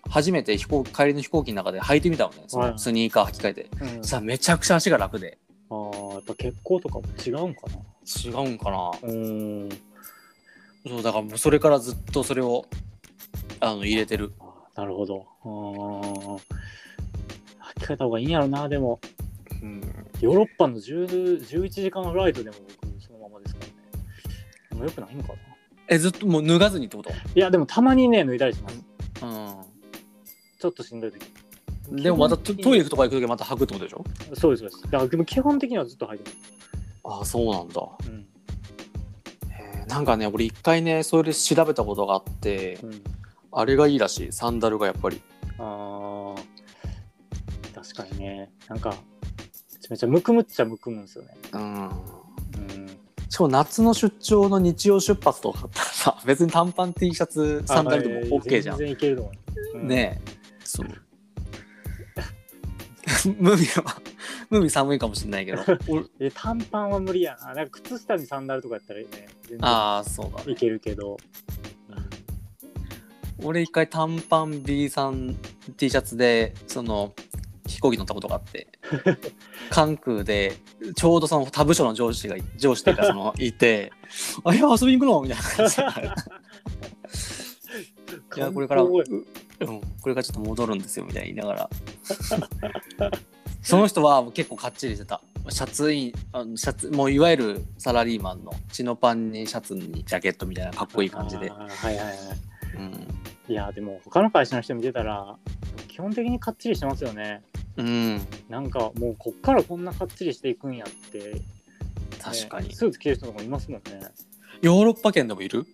[0.08, 2.44] 初めて飛行帰りの飛行機の中で履いてみたのね。
[2.46, 5.38] そはいのスニーカー履き替えて、うん、さめちゃくちゃ足が楽で。
[5.70, 7.74] あーやっぱ血行とかも違うんかな。
[8.22, 8.90] 違うんかな。
[9.02, 9.68] うーん。
[10.86, 12.66] そうだからもうそれからずっとそれを
[13.60, 14.32] あの入れてる。
[14.74, 15.26] なるほど。
[15.42, 16.40] あー。
[17.76, 19.00] 履き替えた方がいいんやろなでも
[19.62, 19.80] うん
[20.20, 20.36] ヨー。
[20.36, 23.72] ロッパの11時間フライトでも僕そのままですからね
[24.70, 25.34] でもよくないんかな
[25.88, 28.76] えずっともう脱がずにってこといやでもたまにね脱いだりします
[29.22, 29.54] うん
[30.58, 31.20] ちょっとしんどい時
[31.90, 34.04] でもまたトイレとか行く時また履くってことでしょ
[34.34, 36.36] そうですそうですだからでも基本的にはずっと履いてます
[37.04, 38.26] ああそうなんだうん
[39.88, 43.02] なんかね俺一回ねそれで調べたことがあってうん
[43.56, 44.32] あれがいいらしい。
[44.32, 45.22] サンダルがやっぱり。
[45.58, 46.42] あー。
[47.74, 48.50] 確かにね。
[48.68, 48.96] なんかめ
[49.80, 51.36] ちゃめちゃむくむっちゃむくむんですよね。
[51.52, 51.88] うん。
[51.88, 51.92] うん。
[53.28, 58.78] しかも夏の出張の日曜出発とかだったらさ 別に短パン T シャツサンダルでも OK じゃん。
[58.78, 59.32] 全然いけると思
[59.74, 59.88] う、うん。
[59.88, 60.30] ねえ。
[60.64, 60.86] そう。
[63.38, 64.00] ムーミンは
[64.50, 65.62] ムーミン寒いかもしれないけど。
[65.88, 67.54] 俺 え短パンは無理やな。
[67.54, 69.06] なんか靴下にサンダルとかやったらね。
[69.42, 70.52] 全然ああそうだね。
[70.52, 71.16] いけるけど、
[73.44, 75.36] 俺一回短パン B さん
[75.76, 77.12] T シャツでその
[77.66, 78.68] 飛行機乗ったことがあって
[79.70, 80.56] 関空で
[80.96, 83.92] ちょうどその他部署の上司が上司っていうかそのいて
[84.44, 85.82] 「あいや遊びに行くの?」みたいな感じで。
[88.36, 89.02] いやこれから、うん、こ
[90.06, 91.70] れからちょっと戻るんですよみたいに言いながら。
[93.62, 95.20] その人は結構かっちりしてた。
[95.48, 101.50] シャツインあのシャツもういわゆるサラリーマンのチノパンにシャツにジャケットみたいなかっこいい感じで。
[101.50, 102.14] はいはいはい。
[102.76, 105.36] うんいやでも他の会社の人見てたら
[105.88, 107.42] 基本的にかっちりしてますよね。
[107.76, 111.40] うん、なんかもうこっからこんなかっちりしていくんやって、ね
[112.22, 114.00] 確かに、スーツ着る人とかもいますもんね。
[114.62, 115.66] ヨーロッパ圏でもいる？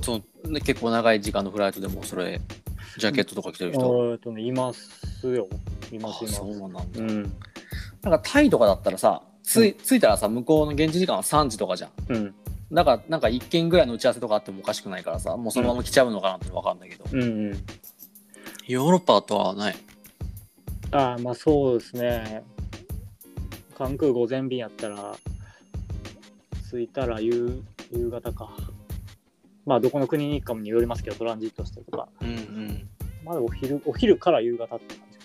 [0.00, 2.40] そのね結構長い時間のフライトでもそれ
[2.96, 5.48] ジャケットとか着てる人、えっとねいますよ。
[5.92, 6.36] いますいます。
[6.36, 7.22] あそうなんだ、うん。
[8.02, 11.90] なんかタイとかだったらさついたらさ向こうの現地時間は3時とかじゃん。
[12.08, 12.34] うん
[12.72, 17.22] だからなんか1件ぐらいの打ち合わせとかあってもおかしくないからさもうそのまま来ちゃうのかなって分かんないけど、うん。
[17.22, 17.64] うん
[18.66, 19.76] ヨーロッパとはない。
[20.90, 22.42] ああまあそうですね。
[23.76, 25.16] 関空午前便やったら
[26.70, 28.56] 着いたら夕夕方か。
[29.66, 32.08] まあどこの国に行くかによりますけどトランジットしてとか。
[32.22, 32.88] うんうん。
[33.22, 35.24] まだお昼お昼から夕方って感じか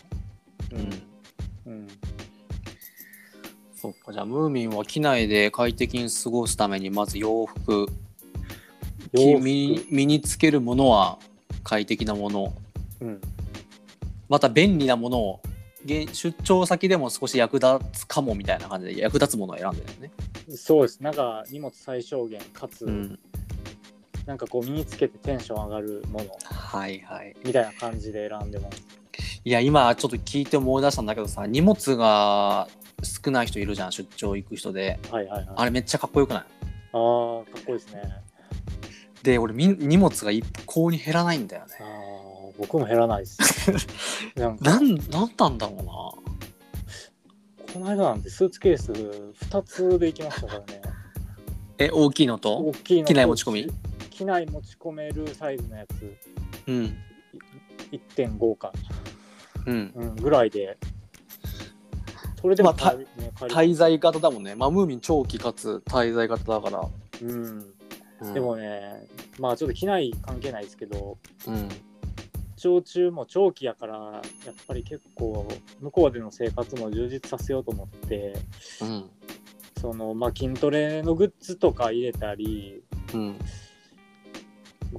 [0.71, 0.89] うん。
[0.89, 0.95] な
[1.67, 1.87] うん、
[3.79, 7.87] そっかじゃあムーミンは機内で快適に過ごすためにまず洋服。
[9.13, 9.39] 洋服。
[9.39, 11.17] 身身につけるものは
[11.63, 12.53] 快適なもの。
[12.99, 13.21] うん、
[14.27, 15.41] また便利なものを
[15.85, 20.11] 現出張先でも少し役立つかもみたいな感じで役立つものを選んでるよね。
[20.57, 21.01] そうです。
[21.01, 23.17] なんか荷物最小限かつ、うん、
[24.25, 26.25] なんかこう身につけてテンション上がるもの。
[26.43, 27.33] はいはい。
[27.45, 28.83] みたいな感じで選んでます。
[29.45, 32.67] いや今ちょっと聞いて思い出したんだけどさ荷物が
[33.03, 34.99] 少ない人いるじゃん出張行く人で。
[35.11, 35.55] はいはいはい。
[35.55, 36.43] あれめっちゃかっこよくない？
[36.93, 38.01] あーかっこいいですね。
[39.23, 41.73] で俺み荷物が一向に減らないんだよね。
[41.79, 41.83] あ。
[41.83, 43.39] ー僕も減らないです。
[44.35, 44.65] なんか。
[44.65, 45.83] なんなんだろうな。
[47.73, 50.81] この間なんてスーツケース2つで行きましたからね。
[51.77, 52.57] え大きいのと？
[52.57, 53.13] 大きいのと。
[53.13, 53.71] 機内持ち込み？
[54.09, 56.17] 機内持ち込めるサイズのやつ。
[56.67, 56.97] うん。
[57.91, 58.73] 1.5か、
[59.65, 59.91] うん。
[59.95, 60.77] うん、ぐらいで
[62.41, 62.95] それでもまあ
[63.47, 64.55] 滞在型だもんね。
[64.55, 66.87] まあムーミン長期かつ滞在型だから、
[67.21, 67.65] うん。
[68.21, 68.33] うん。
[68.33, 69.07] でもね
[69.39, 71.69] まあちょっと機内関係ないですけどうん。
[72.55, 73.95] 長中も長期やから
[74.45, 75.47] やっぱり結構
[75.81, 78.37] 向こうでの生活も充実させようと思って
[78.81, 79.09] うん。
[79.81, 83.39] そのまあ筋トレのグッズとか入れたりうん。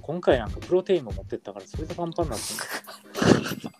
[0.02, 2.44] 今回なんかプロテインも持ってったからそれでパンパンになって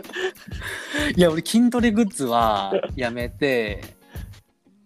[1.16, 3.82] いや俺筋トレグッズはやめて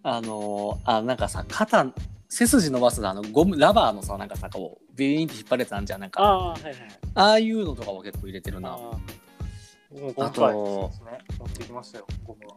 [0.03, 1.87] あのあなんかさ肩
[2.29, 6.23] 背筋伸ばすのあのゴムラバーのさなんかさこうビーンって引っ張るやつあんじゃんなんか。
[6.23, 6.75] ああはいはい。
[7.15, 8.71] ああいうのとかは結構入れてるな。
[8.73, 10.93] あと持
[11.47, 12.57] ってきましたよゴムは、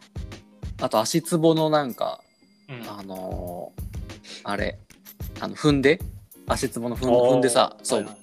[0.82, 2.22] あと足つぼのなんか
[2.68, 2.82] うん。
[2.90, 3.82] あのー
[4.44, 4.80] あれ。
[5.40, 6.00] あの踏んで。
[6.48, 8.18] 足つぼの踏んでさそう、はいはい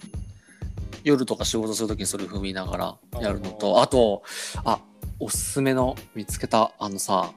[1.06, 4.24] 夜とか仕事するときにそれ踏みながらやるのおとあと
[4.64, 4.80] あ
[5.20, 7.30] おすすめの見つけたあのさ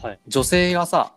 [0.00, 0.18] はい。
[0.28, 1.12] 女性がさ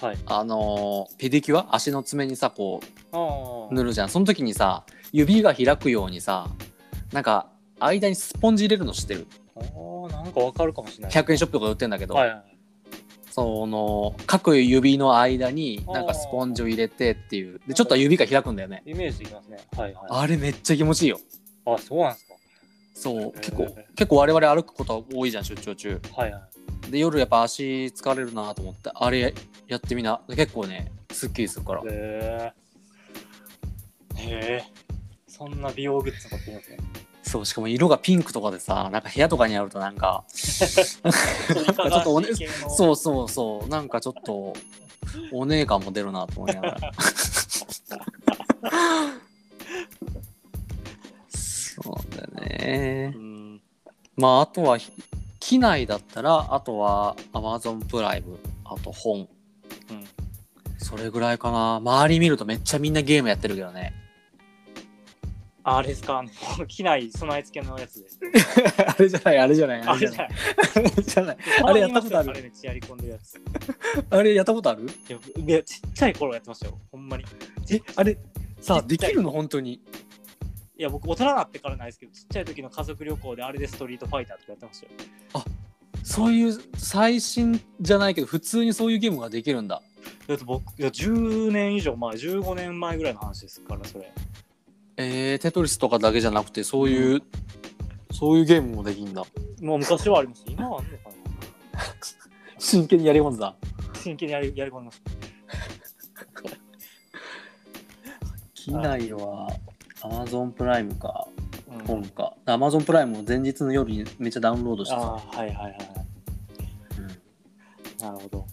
[0.00, 0.18] はい。
[0.26, 1.74] あのーペディキュア？
[1.74, 2.80] 足の爪にさこ
[3.12, 4.08] あう塗るじゃん。
[4.08, 6.48] その時にさ指が開くようにさ
[7.12, 7.48] なんか
[7.80, 9.26] 間にスポンジ入れるの知ってる？
[9.56, 11.10] あーなんかわかるかもしれない。
[11.10, 12.58] 100円ショップとかで売ってんだけど、はいはい。
[13.30, 17.60] その各指の間になんかスポンジを入れてっていう。
[17.66, 18.84] でちょっと指が開くんだよね。
[18.86, 19.58] イメージできますね。
[19.76, 20.06] はいはい。
[20.10, 21.18] あれめっちゃ気持ちいいよ
[21.74, 22.26] あそうなんです
[22.94, 26.00] そう結構結構我々歩くこと多いじゃん出張中。
[26.00, 26.40] かはいは
[26.88, 26.90] い。
[26.90, 29.34] で夜やっぱ足疲れるなと思ってあれ
[29.68, 30.20] やってみな。
[30.28, 31.82] 結構ねすっきりするから。
[31.82, 32.52] へえ
[34.16, 34.64] へえ
[35.28, 36.78] そんな美容グッズ持ってるんですね
[37.22, 42.36] そうしかも色がピンクとかでさなんか部屋とかにあるとなんかちょっちょっとおねう
[42.70, 43.68] そうそうそう。
[43.68, 44.54] なんかちょっと
[45.32, 46.92] お姉感も出るなと思いながら
[51.82, 53.60] そうだよねうん。
[54.16, 54.92] まああとはひ
[55.40, 59.28] 機内だったらあとは Amazon プライムあと本うん。
[60.78, 63.94] それぐらいかな周り見るとめっちゃみんなゲームやってるけどね
[65.64, 68.06] ああれですか、あの、機内備え付けのやつで。
[68.86, 70.28] あれじゃないあれじゃないあれじゃない。
[70.28, 72.30] あれじゃないあれやったことある？
[72.30, 73.34] あれめっちゃやり込んでるやつ。
[73.34, 73.40] い
[74.08, 74.86] あれやったことある？
[75.08, 77.24] や、いやちっちゃい頃やってましたよ、ほんまに。
[77.70, 78.16] えあれ
[78.62, 79.30] さあできるの？
[79.30, 79.82] 本当に
[80.78, 84.92] いや、僕、大人になってからないですけど、ちっちゃい時の家族旅行であれでストリートファイターとかやってましたよ。
[86.04, 89.82] そういう最新じゃないけど普通にそういうゲームができるんだ
[90.26, 94.12] だって僕、いや、10年以上前、15年前ぐらいの話ですから、それ。
[94.96, 97.22] えー、テトリスとかだけじゃなくてそういう、
[98.12, 99.24] そういうゲームもできんだ
[99.60, 100.52] もう昔はありました。
[100.52, 101.14] 今はあんのかな
[102.58, 103.56] 真剣にやり込んでた
[103.94, 105.10] 真剣にやりやり込みました。
[108.54, 109.48] 機内は
[110.02, 111.26] Amazon プライムか
[111.70, 115.78] うん本か Amazon プライムを前日の夜にめっちゃダウンロードしてあさ、あ、はいはいはい。
[116.98, 117.08] うん
[118.00, 118.46] なるほど。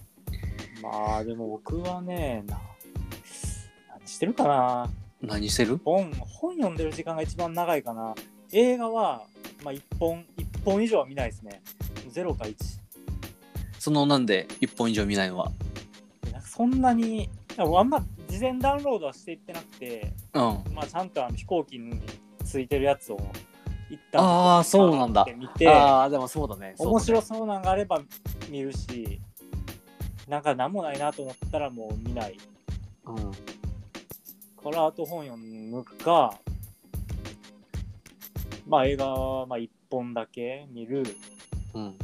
[0.81, 2.60] まあでも僕はね、な
[3.89, 4.89] 何してるかな？
[5.21, 5.79] 何してる？
[5.84, 8.15] 本、本読んでる時間が一番長いかな。
[8.51, 9.23] 映画は、
[9.63, 11.62] まあ1本、一本以上は見ないですね。
[12.12, 12.55] 0か1。
[13.79, 15.51] そのなんで1本以上見ないのは？
[16.31, 20.41] なんかそんなに、あんま事前ダウンロードはしていってなくて、うん。
[20.73, 21.99] まあちゃんとあの飛行機に
[22.43, 23.17] ついてるやつを
[23.89, 25.25] 一旦あーそうなんだ。
[25.35, 26.75] 見て、ああでもそうだね。
[26.77, 28.01] 面白そうなんがあれば
[28.49, 29.19] 見るし、
[30.27, 32.38] なんか何もないなと思ったらもう見ない。
[33.05, 33.21] だね
[34.63, 36.39] からあと本読むか、
[38.67, 41.03] まあ映画はまあ1本だけ見る。
[41.73, 41.83] うん。
[41.83, 41.97] うん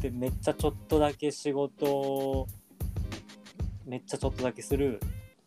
[0.00, 2.46] で、めっちゃちょっとだけ仕事、
[3.90, 5.00] めっちゃちょっとだけする。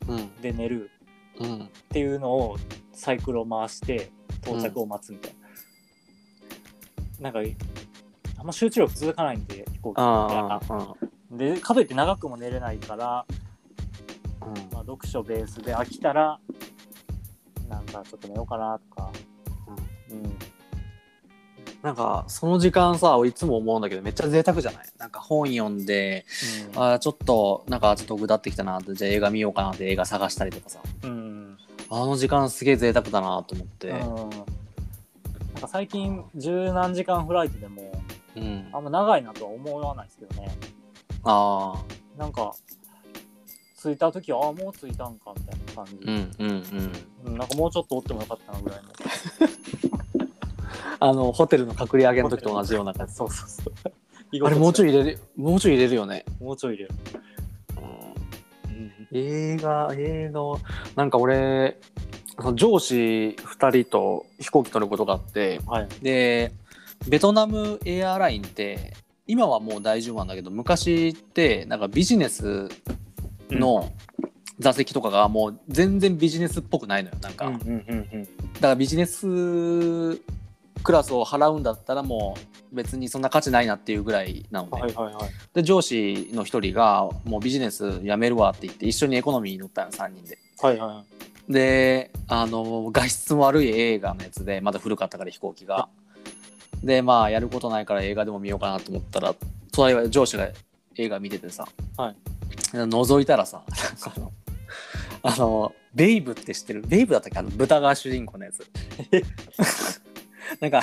[0.06, 0.92] うんで寝る。
[1.40, 2.58] うんっていうのを
[2.92, 5.36] サイクルを回して到着を待つみたい
[7.22, 7.24] な。
[7.24, 7.40] なんか、
[8.38, 13.26] あんま集中力続かないんで、飛行機あっで、かといって長くも寝れないから、
[14.42, 16.38] うんまあ、読書ベースで飽きたら、
[17.70, 18.93] なんかちょっと寝ようかなと。
[21.84, 24.86] なんかその時間さいつも思うんだけどめっちゃ贅沢じゃない？
[24.98, 26.26] なんか本読んで
[26.74, 31.58] うんあーちょっとなんかちょっとぐだってきたなってじゃあ映画見ようかなって映画探したりとかさうん。
[31.90, 33.98] あの時間すげえ贅沢だなと思ってうん。
[33.98, 37.92] なんか最近、十何時間フライトでも、
[38.36, 40.50] うんあんま長いなとは思わないですけどね。
[41.24, 41.74] あ
[42.18, 42.54] あなんか、
[43.82, 45.96] 着いた時は、ああ、もう着いたんか、みたいな感じ。
[46.04, 46.92] うんうんうん
[47.28, 48.90] うんなんかもうちょっとおってもよかったなぐらいの。
[51.06, 53.74] あのホテルの隠れ上げの時と同じような感じそうそうそう。
[54.48, 54.94] あれもうちょいい。
[54.94, 56.96] 入れるもうちょい入れるよね、もうちょい入れる。
[58.70, 59.08] うんうん。
[59.12, 60.60] 映画映画は
[60.96, 61.78] なんか俺
[62.56, 65.90] 上司2人と飛行機乗ることがあってはい。
[66.02, 66.54] で
[67.10, 68.94] ベトナムエアラインって
[69.28, 72.70] 今はもう大丈夫なんだけど昔ってなんかビジネス
[73.50, 73.92] の
[74.58, 77.52] 座席とかがもう全然ビジネスっぽくないのよなんか。
[77.52, 77.60] だか
[78.62, 80.18] らビジネス
[80.84, 82.36] クラスを払うんだったらも
[82.72, 85.30] う別にそんな価値ないなっていうぐらいなのね、はいはいはい。
[85.54, 90.38] で上司の一人がもうビジネス辞めるわって言って一緒にエコノミーに乗ったの3人で。
[90.62, 91.04] はいは
[91.50, 91.52] い。
[91.52, 95.90] であの画質も悪い映画のやつでまだ古かったから飛行機が。
[96.84, 99.36] でまあやることないから映画でも見ようかなと思ったら
[99.72, 100.50] 隣は上司が
[100.98, 101.68] 映画見ててさ、
[101.98, 102.16] はい。
[102.74, 103.64] 覗いたらさ
[104.16, 104.32] あの
[105.22, 106.82] あのベイブって知ってる？
[106.82, 107.40] ベイブだったっけ？
[107.40, 108.66] あの豚が主人公のやつ
[110.60, 110.82] なんか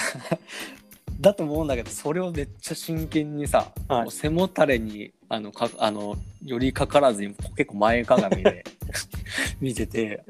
[1.21, 4.11] だと思うんだけどそれをめっちゃ真剣にさ、はい。
[4.11, 8.65] 背もたれにあのかあのよりかからずに結構前かがみで
[9.61, 10.25] 見てて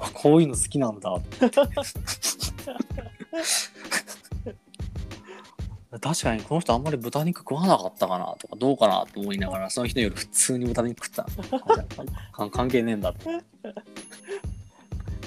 [0.00, 1.14] あ こういうの好きなんだ。
[6.00, 11.24] 確かにこの人あんまり豚肉食わなかったかなとかどうかなと思いながらその日の夜普通に豚肉食った。
[12.32, 13.30] か関係ねえんだと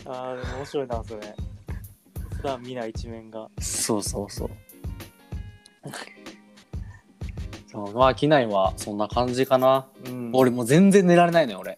[0.05, 1.35] ああ、でも面白いな、それ。
[2.41, 3.49] 普段見ない一面が。
[3.59, 4.49] そうそうそう
[7.67, 11.77] そうまあ機内はそんな感じかな、うん俺もう全然寝られないのよ俺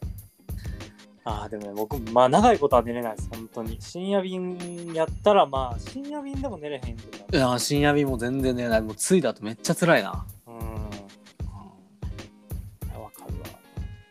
[1.25, 3.77] ああ、でもね、僕、まあ長いことは寝れないです、本当に。
[3.79, 7.25] 深夜便やったら、まあ、深夜便でも寝れへんとか。
[7.31, 10.55] いや深夜便も全然寝れないもう着いた後めっちゃ辛いな、うん。
[10.55, 10.61] わ
[13.11, 13.45] かるわ。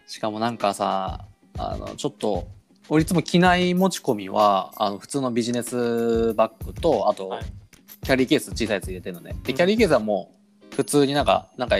[0.06, 1.26] しかもなんかさ
[1.58, 2.46] あのちょっと
[2.88, 7.44] 俺いつも機内持ち込みはあの普通のビジネスバッグとあと、はい
[8.04, 10.34] キャリーケース小さいやつ入れてるのねでうんキャリーケースはも
[10.72, 11.76] う普通になんかなんか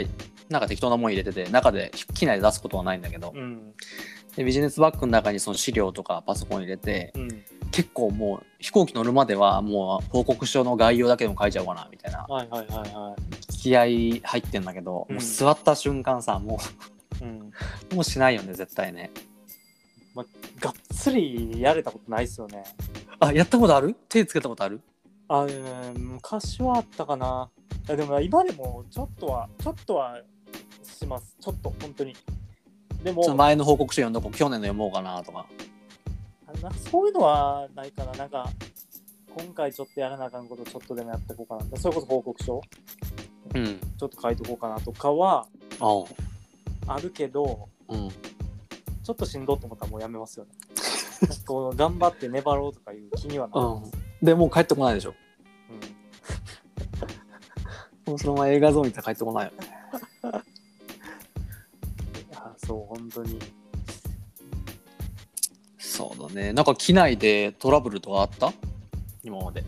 [0.49, 3.73] なんか適当なもん入れてて中で機内で出すことはないんだけど、うん。
[4.37, 7.27] でビジネスバッグの中にその資料とかパソコン入れてうん。
[7.71, 13.15] 結構もう飛行機乗るまではもう報告書の概要だけでも書いちゃおうかなみたいなはいはいはいは
[13.49, 16.59] 気合い入ってんだけど、うんもう座った瞬間さも
[17.21, 17.23] い。
[17.23, 17.51] うん。
[17.91, 19.11] う もうしないよね絶対ね
[20.15, 22.63] がっつりやれたことないっすよね。
[23.19, 23.95] あやったことある？
[24.09, 24.81] 手つけたことある？
[25.27, 25.49] あ、う
[25.97, 27.49] ん、昔はあったかな。
[27.87, 30.21] いやでも今でもちょっとは、ちょっとは
[30.83, 31.35] します。
[31.41, 32.15] ちょっと、本当に。
[33.03, 35.45] でも前の報告書読んどこう去年の読もうかなとか
[36.47, 38.13] あなんかそういうのはないかな。
[38.13, 38.49] なんか、
[39.35, 41.77] 今回ちょっとやらなあかんことちょっとでもやっていこうかな。
[41.77, 42.61] それこそ報告書
[43.55, 45.45] うんちょっと書いておこうかなとかは
[45.79, 46.03] あ
[46.87, 48.09] あるけど、うん
[49.03, 50.51] ちょっとしんどって思ったらもうやめますよね。
[51.45, 53.91] こう頑張って粘ろうとかいう気にはなります。
[54.21, 55.13] でもう帰ってこないでしょ
[58.07, 59.57] うんもうそのまま映画像見たら帰ってこないよね
[62.35, 63.39] あそう、本当に。
[65.77, 68.51] そうだねなんか機内でトラブルとかあった？
[69.23, 69.63] 今まで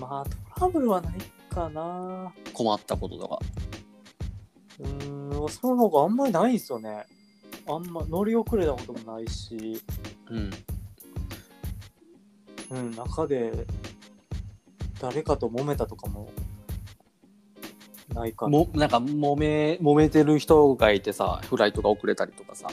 [0.00, 1.14] まあ、トラブルはない
[1.50, 2.32] かな。
[2.54, 3.38] 困ったこととか
[4.80, 7.04] うーん、そういうのがあんまりないんですよね。
[7.68, 9.82] あんま乗り遅れたこともないし、
[10.30, 10.50] うん
[12.70, 13.52] うん、中で
[15.00, 16.30] 誰かと揉めたとかも
[18.14, 18.50] ないかな。
[18.50, 22.68] もなんか揉め揉めてる人がいてさフライトが遅れたりとかさ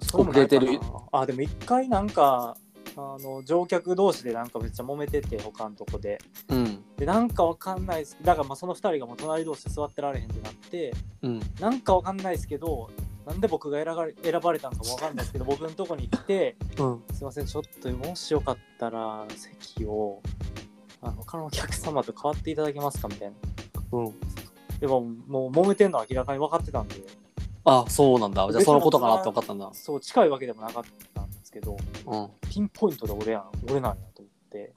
[0.00, 0.80] それもないかな遅れてる
[1.12, 2.56] あ、でも一回なんか、
[2.96, 6.18] あの乗客同士でなんかめっちゃ揉めてて、他のとこで。
[6.48, 8.16] うんで、なんかわかんないです。
[8.22, 12.90] だからまあその二人がもう隣同士で座ってられへんってなって、うんなんかわかんないですけど、
[13.26, 17.02] なんで僕が選ばれ選ばれたのかもわかんないですけど、僕のとこに来て、うん。
[17.12, 20.22] すいません、ちょっともしよかったら席を、
[21.02, 23.34] あの、他のお客様と変わっていただけますかみたいな。
[23.92, 24.14] うん。
[24.78, 26.96] でも、もう揉めてんのは明らかに分かってたんで、
[27.68, 28.46] あそうなんだ。
[28.52, 29.70] じゃあそのことかなって分かったんだ。
[29.72, 32.30] そう、近いわけでもなかったんですけど、うん。
[32.48, 34.72] ピンポイントで俺やん、俺なんやと思って、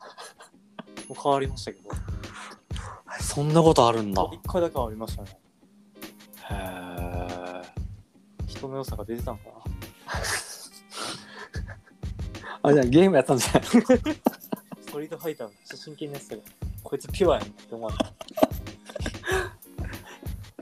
[1.08, 1.90] もう変わりましたけど、
[3.22, 4.28] そんなことあるんだ。
[4.34, 5.40] 一回だけはありましたね。
[6.50, 6.56] へ
[7.56, 7.59] え
[8.60, 9.52] 人の良さが出てたのかな。
[12.70, 13.72] あじゃあゲームやったんじゃないス
[14.92, 16.48] トリートファイターめっちゃ真剣にやってたけど、
[16.84, 18.14] こいつピュアやんって思われた。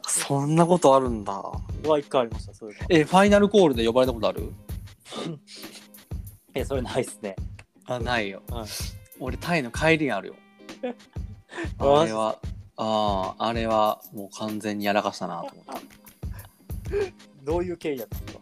[0.08, 2.86] そんなことあるんだは一回ありました、そういうの。
[2.90, 4.54] えファイナルコールで呼ばれたことある？
[6.54, 7.36] え、それないっすね。
[7.86, 8.68] あないよ、はい
[9.20, 10.36] 俺タイの帰りにあるよ
[11.80, 12.38] あれは
[12.76, 15.74] あああれはもう完全にやらかしたなと思った
[17.48, 18.42] どういう経緯やったんですか？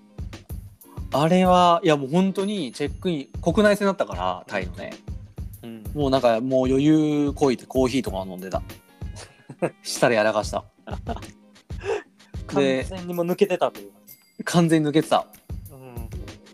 [1.14, 4.94] あれはいやもう本当にチェックイン国内線だったからタイのね。
[5.64, 5.84] うん。
[5.94, 8.64] もうなんかもう余裕こいてコーヒーとか飲んでた。
[9.84, 10.66] したらやらかした。
[12.48, 14.00] 完全にもう抜けてたというか。
[14.46, 15.28] 完全に抜けてた。
[15.72, 16.10] うん。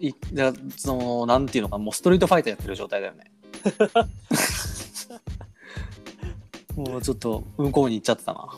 [0.05, 3.31] いだそのなんていうのかもうストリートファイターやってる状態だよね。
[6.75, 8.49] もうちょっと向こうに行っちゃってたな。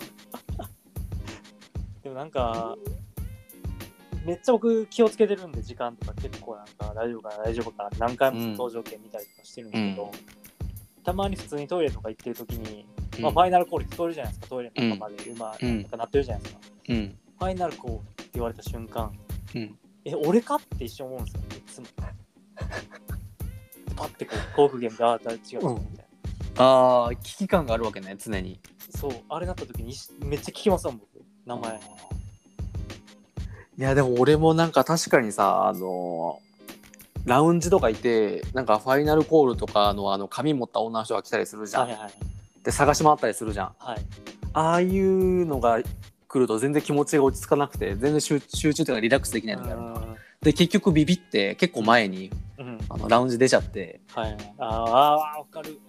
[2.03, 2.75] でもなんか、
[4.25, 10.11] めっちゃ僕気をつけてるんで、時間とか結構なんか大丈夫かな、大丈夫かな何回も搭乗券見たりとかしてるんですけど、
[11.03, 12.85] たまに普通にトイレとか行ってる時に、
[13.19, 16.61] まあ、ファイナルコール聞こえるじゃないですか、トイレの中まで、今、うんなんかなってるじゃないですか。
[16.89, 19.11] うんファイナルコールって言われた瞬間、
[19.55, 21.87] うんえ、俺かって一瞬思うんですよ、いつも。
[23.95, 26.05] パッてこう、航空券が、あ、違う、違ううんみたい
[26.57, 28.59] ああ危機感があるわけね常に
[28.93, 28.99] な。
[28.99, 31.09] そう、あれなった時に一めっちゃ聞きますもん、僕、
[31.45, 31.79] 名前。
[33.77, 36.39] いやでも俺もなんか確かにさあの
[37.25, 42.11] ラウンジとかいてなんかファイナルコールとかのあの紙持った女の人が来たりするじゃん、はいはい。
[42.63, 43.97] で探し回ったりするじゃんはい。
[44.53, 45.79] ああいうのが
[46.27, 49.81] 来ると全然気持ちが落ち着かなくて全然集集中というかリラックスできない時ある
[50.41, 52.67] で結局ビビって結構前にうん。
[52.67, 54.37] うんあのラウンジ出ちゃってはい。
[54.57, 55.79] あーあー、わかる。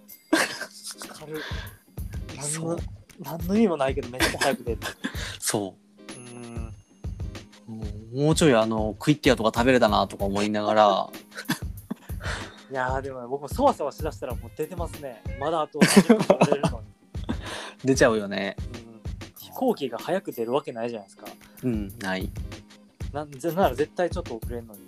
[1.09, 1.41] わかる。
[2.35, 2.79] 何の
[3.19, 4.77] 何の意味もないけど、めっちゃ早く出る。
[5.39, 5.73] そううん。
[8.15, 11.09] もうちょいあのクイッティアとか食べれたなとか思いながら
[12.71, 15.21] いやー、でもね僕もそわそわしだしたらもう出てますね。
[15.39, 16.85] まだあと30分乗れるのに。
[17.85, 19.01] 出ちゃうよねうん
[19.37, 21.27] 飛行機が早く出るわけないじゃないですか。
[21.63, 22.29] うんない、
[23.13, 24.83] なんぜなら絶対ちょっと遅れんのに、い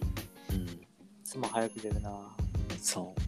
[0.52, 0.82] うん、
[1.24, 2.12] つも早く出るな。
[2.82, 3.22] そう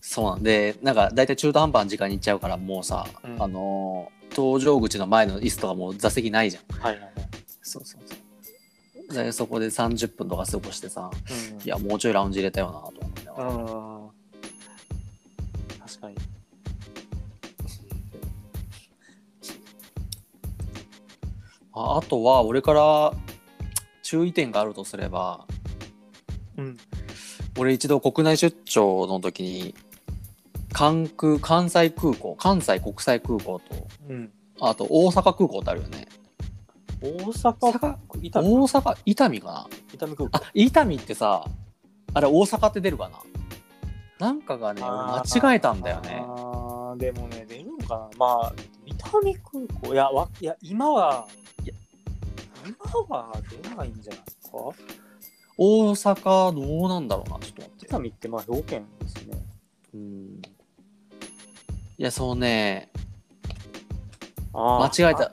[0.00, 7.12] そうなんでなんか大体中途半端な時間に行っちゃうからもうさ、うんあのー搭乗口の前の椅子とかもう座席ないじゃんはいはいはい。
[7.62, 8.18] そうそうそう
[9.08, 13.54] でそこで30分とか過ごしてさうん、いやもうちょいラウンジ入れたよなと思いながらう
[14.04, 14.08] ん。
[15.80, 16.16] 確かに。
[21.72, 23.12] ああとは俺から
[24.02, 25.46] 注意点があるとすれば
[26.56, 26.76] うん。
[27.58, 29.74] 俺一度国内出張の時に
[30.72, 34.30] 関空関西空港関西国際空港とうん。
[34.60, 36.08] あと大阪空港ってあるよね
[37.00, 38.96] 大阪、伊丹大阪？
[39.04, 39.66] 伊丹かな？
[39.94, 40.36] 伊丹空港。
[40.36, 41.44] あ伊丹ってさ
[42.14, 43.20] あれ大阪って出るかな？
[44.26, 45.22] なんかがね俺間
[45.52, 46.24] 違えたんだよね。
[46.26, 48.18] あーでもね、出るのかな？
[48.18, 48.52] まあ、
[48.84, 49.32] 伊丹空
[49.80, 49.94] 港。
[49.94, 51.28] いや、わいや今は、
[51.62, 51.74] いや、
[52.66, 52.76] 今
[53.16, 53.32] は
[53.62, 54.58] 出ないんじゃないですか？
[55.56, 57.38] 大阪どうなんだろうな？
[57.38, 57.86] ちょっと待って。
[57.86, 59.38] 伊丹ってまあ兵庫県ですね。
[59.94, 60.00] うん。
[60.00, 60.40] い
[61.98, 62.90] やそうね。
[64.52, 65.24] 間違えた。
[65.24, 65.30] あ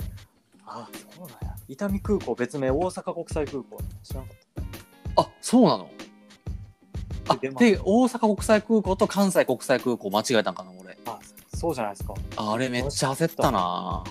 [0.68, 1.45] あ、そうなんや。
[1.68, 3.78] 伊丹空港別名大阪国際空港。
[4.04, 4.38] 知らなかっ
[5.18, 5.90] あそうなの？
[7.28, 11.14] あで大阪国際空港と関西国際空港間違えたんかな俺た。
[11.14, 11.20] あ、
[11.56, 12.14] そうじゃないですか。
[12.36, 14.04] ああれめっちゃ焦ったな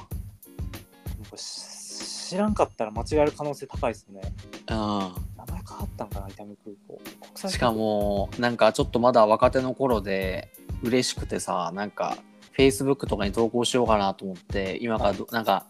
[1.37, 4.21] 知らんかったら間違える可能性高いですね。
[4.69, 7.01] う名前変わったんかな、伊丹空港。
[7.05, 10.51] 国際空港んしか、もなんかちょっとまだ若手の頃で
[10.83, 12.17] 嬉しくてさなんか
[12.57, 15.67] Facebook とかに投稿しようかなと思って今からどなんか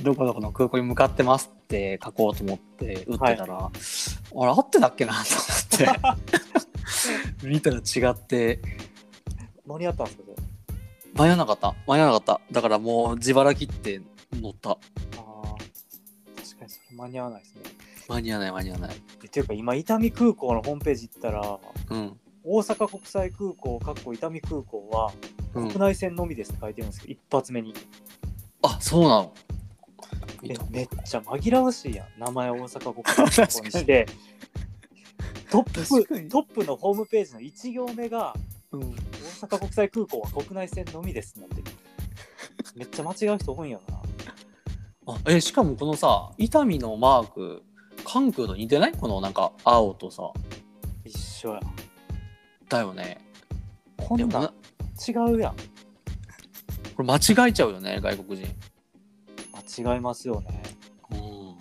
[0.00, 5.18] どこどこの空港に向かってますって書こうと思って打ってたら、あれ合ってたっけなと
[5.80, 6.22] 思っ
[7.40, 7.46] て。
[7.46, 8.60] 見たら違って。
[9.66, 10.34] 間に合ったんですけど。
[11.14, 11.74] 間に合わなかった。
[11.86, 12.40] 間に合わなかった。
[12.52, 14.00] だからもう自腹切って
[14.32, 14.70] 乗った。
[14.70, 15.42] ああ、
[16.36, 17.62] 確かにそれ間に合わないですね。
[18.08, 18.96] 間に合わない間に合わない。
[19.22, 21.58] えっていうか今伊丹空港のホームページ行ったら
[21.90, 22.18] うん。
[22.44, 25.12] 大阪国際空港かっこ伊丹空港は
[25.54, 25.68] うん。
[25.68, 27.74] 国内線のみですって書いてるんですけど、一発目に。
[28.62, 29.34] あそうなの。
[29.36, 29.61] え
[30.42, 32.20] めっちゃ紛らわしいやん。
[32.20, 34.06] 名前大阪国際空 港にして。
[35.50, 38.34] トップトップのホームページの1行目が
[38.72, 38.80] うん。
[38.80, 38.94] 大
[39.48, 41.62] 阪国際空港は国内線のみですなんて。
[42.74, 44.02] めっちゃ間違う人多いんやな。
[45.14, 47.62] あえしかもこのさ伊丹のマーク
[48.04, 48.92] 関空と似てない？
[48.92, 50.32] このなんか青とさ。
[51.04, 51.60] 一緒や。
[52.68, 53.18] だよね。
[53.96, 54.52] こんな
[55.08, 55.56] 違うやん。
[56.96, 58.46] これ間違えちゃうよね外国人。
[58.46, 58.52] 間
[59.76, 60.62] 違いますよね。
[61.10, 61.58] うん。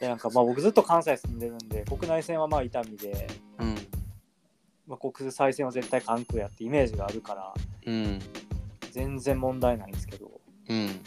[0.00, 3.26] でなんかまあ僕ずっと関西住んでるんで国内線はまあ伊丹で、
[3.58, 3.74] うん。
[4.86, 7.52] まあ、国際線は絶対関空やってイメージがあるから
[7.86, 8.20] うん。
[8.92, 10.30] 全然問題ないんですけど。
[10.68, 11.00] うん。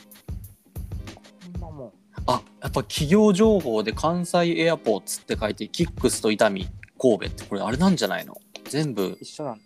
[1.53, 1.91] こんなもん
[2.25, 6.53] あやっぱ企業情報で関西エアポーツって書いてキックスと伊丹
[6.99, 8.37] 神戸ってこれあれなんじゃないの？
[8.65, 9.17] 全部。
[9.21, 9.63] 一緒なんだ。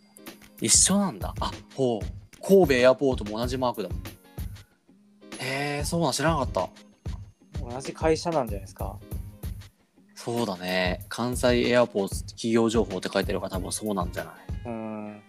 [0.61, 1.33] 一緒なんだ。
[1.39, 1.99] あほう。
[2.45, 3.99] 神戸エアポートも同じマークだもん
[5.43, 6.69] へえそうなん知らなかった。
[7.59, 8.97] 同じ会社なんじゃないですか？
[10.15, 11.05] そうだね。
[11.09, 14.33] 関西エアポーツ企業情報って書いてるから多分そうなんじゃない？
[14.65, 15.21] うーん。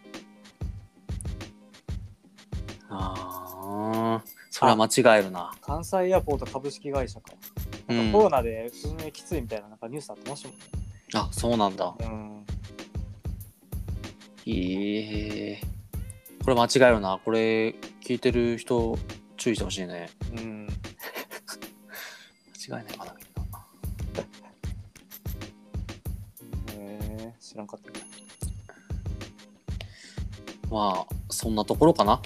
[2.91, 5.51] あーそれは間違えるな。
[5.61, 7.33] 関西エアポート株式会社か、
[7.89, 8.12] うん。
[8.12, 10.65] コロナで運営きついみたいななんかニュースあってましたもんね
[11.15, 11.93] あそうなんだ。
[11.99, 12.47] うん。
[14.47, 15.61] へえ
[16.45, 17.19] これ間違えるな。
[17.25, 18.97] これ聞いてる人
[19.45, 20.09] 注意してほしいね。
[20.32, 20.66] うん。
[22.66, 23.14] 間違えないかな。
[23.14, 23.24] み
[26.78, 28.07] んなへえ知らんかったね
[30.70, 32.22] まあそんなところかな。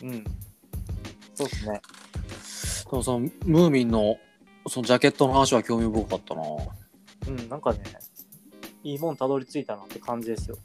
[0.00, 0.24] うん。
[1.34, 1.82] そうですね。
[2.88, 4.16] でもそのムーミンの
[4.68, 6.42] そのジャケットの話は興味深かったな。
[7.26, 7.82] うんなんかね
[8.84, 10.56] いいもんたどり着いたなって感じですよ、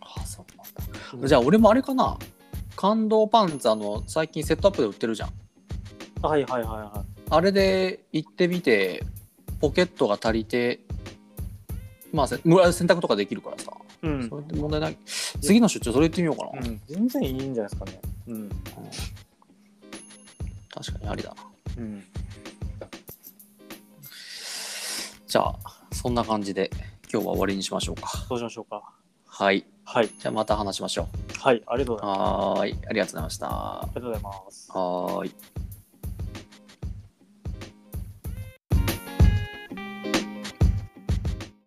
[0.00, 1.28] あそうなんだ。
[1.28, 2.18] じゃあ俺もあれかな
[2.84, 5.30] 感動パンツあの最近セットアップで売ってるじゃん。
[6.20, 9.02] あはいはいはいはあれで行ってみて
[9.58, 10.80] ポケットが足りて
[12.12, 13.72] まあせむ洗濯とかできるからさ。
[14.02, 14.28] いうん。
[14.28, 14.98] それで問題ない。
[15.40, 18.00] 次の出張それ行ってみようかな、うん、全然いいんじゃないですかね。
[18.26, 18.48] うん。
[20.68, 21.36] 確かにありだな。
[21.78, 22.04] うん。
[25.26, 25.56] じゃあ
[25.90, 26.70] そんな感じで
[27.10, 28.10] 今日は終わりにしましょうか。
[28.28, 28.82] そうしましょうか。
[29.24, 30.08] はいはい。
[30.08, 31.08] じゃあまた話しましょ
[31.40, 31.62] はい。
[31.66, 32.18] ありがとうございます。
[32.18, 34.70] うはーいありがとうございましたはありがとうございます。
[34.72, 35.34] ーい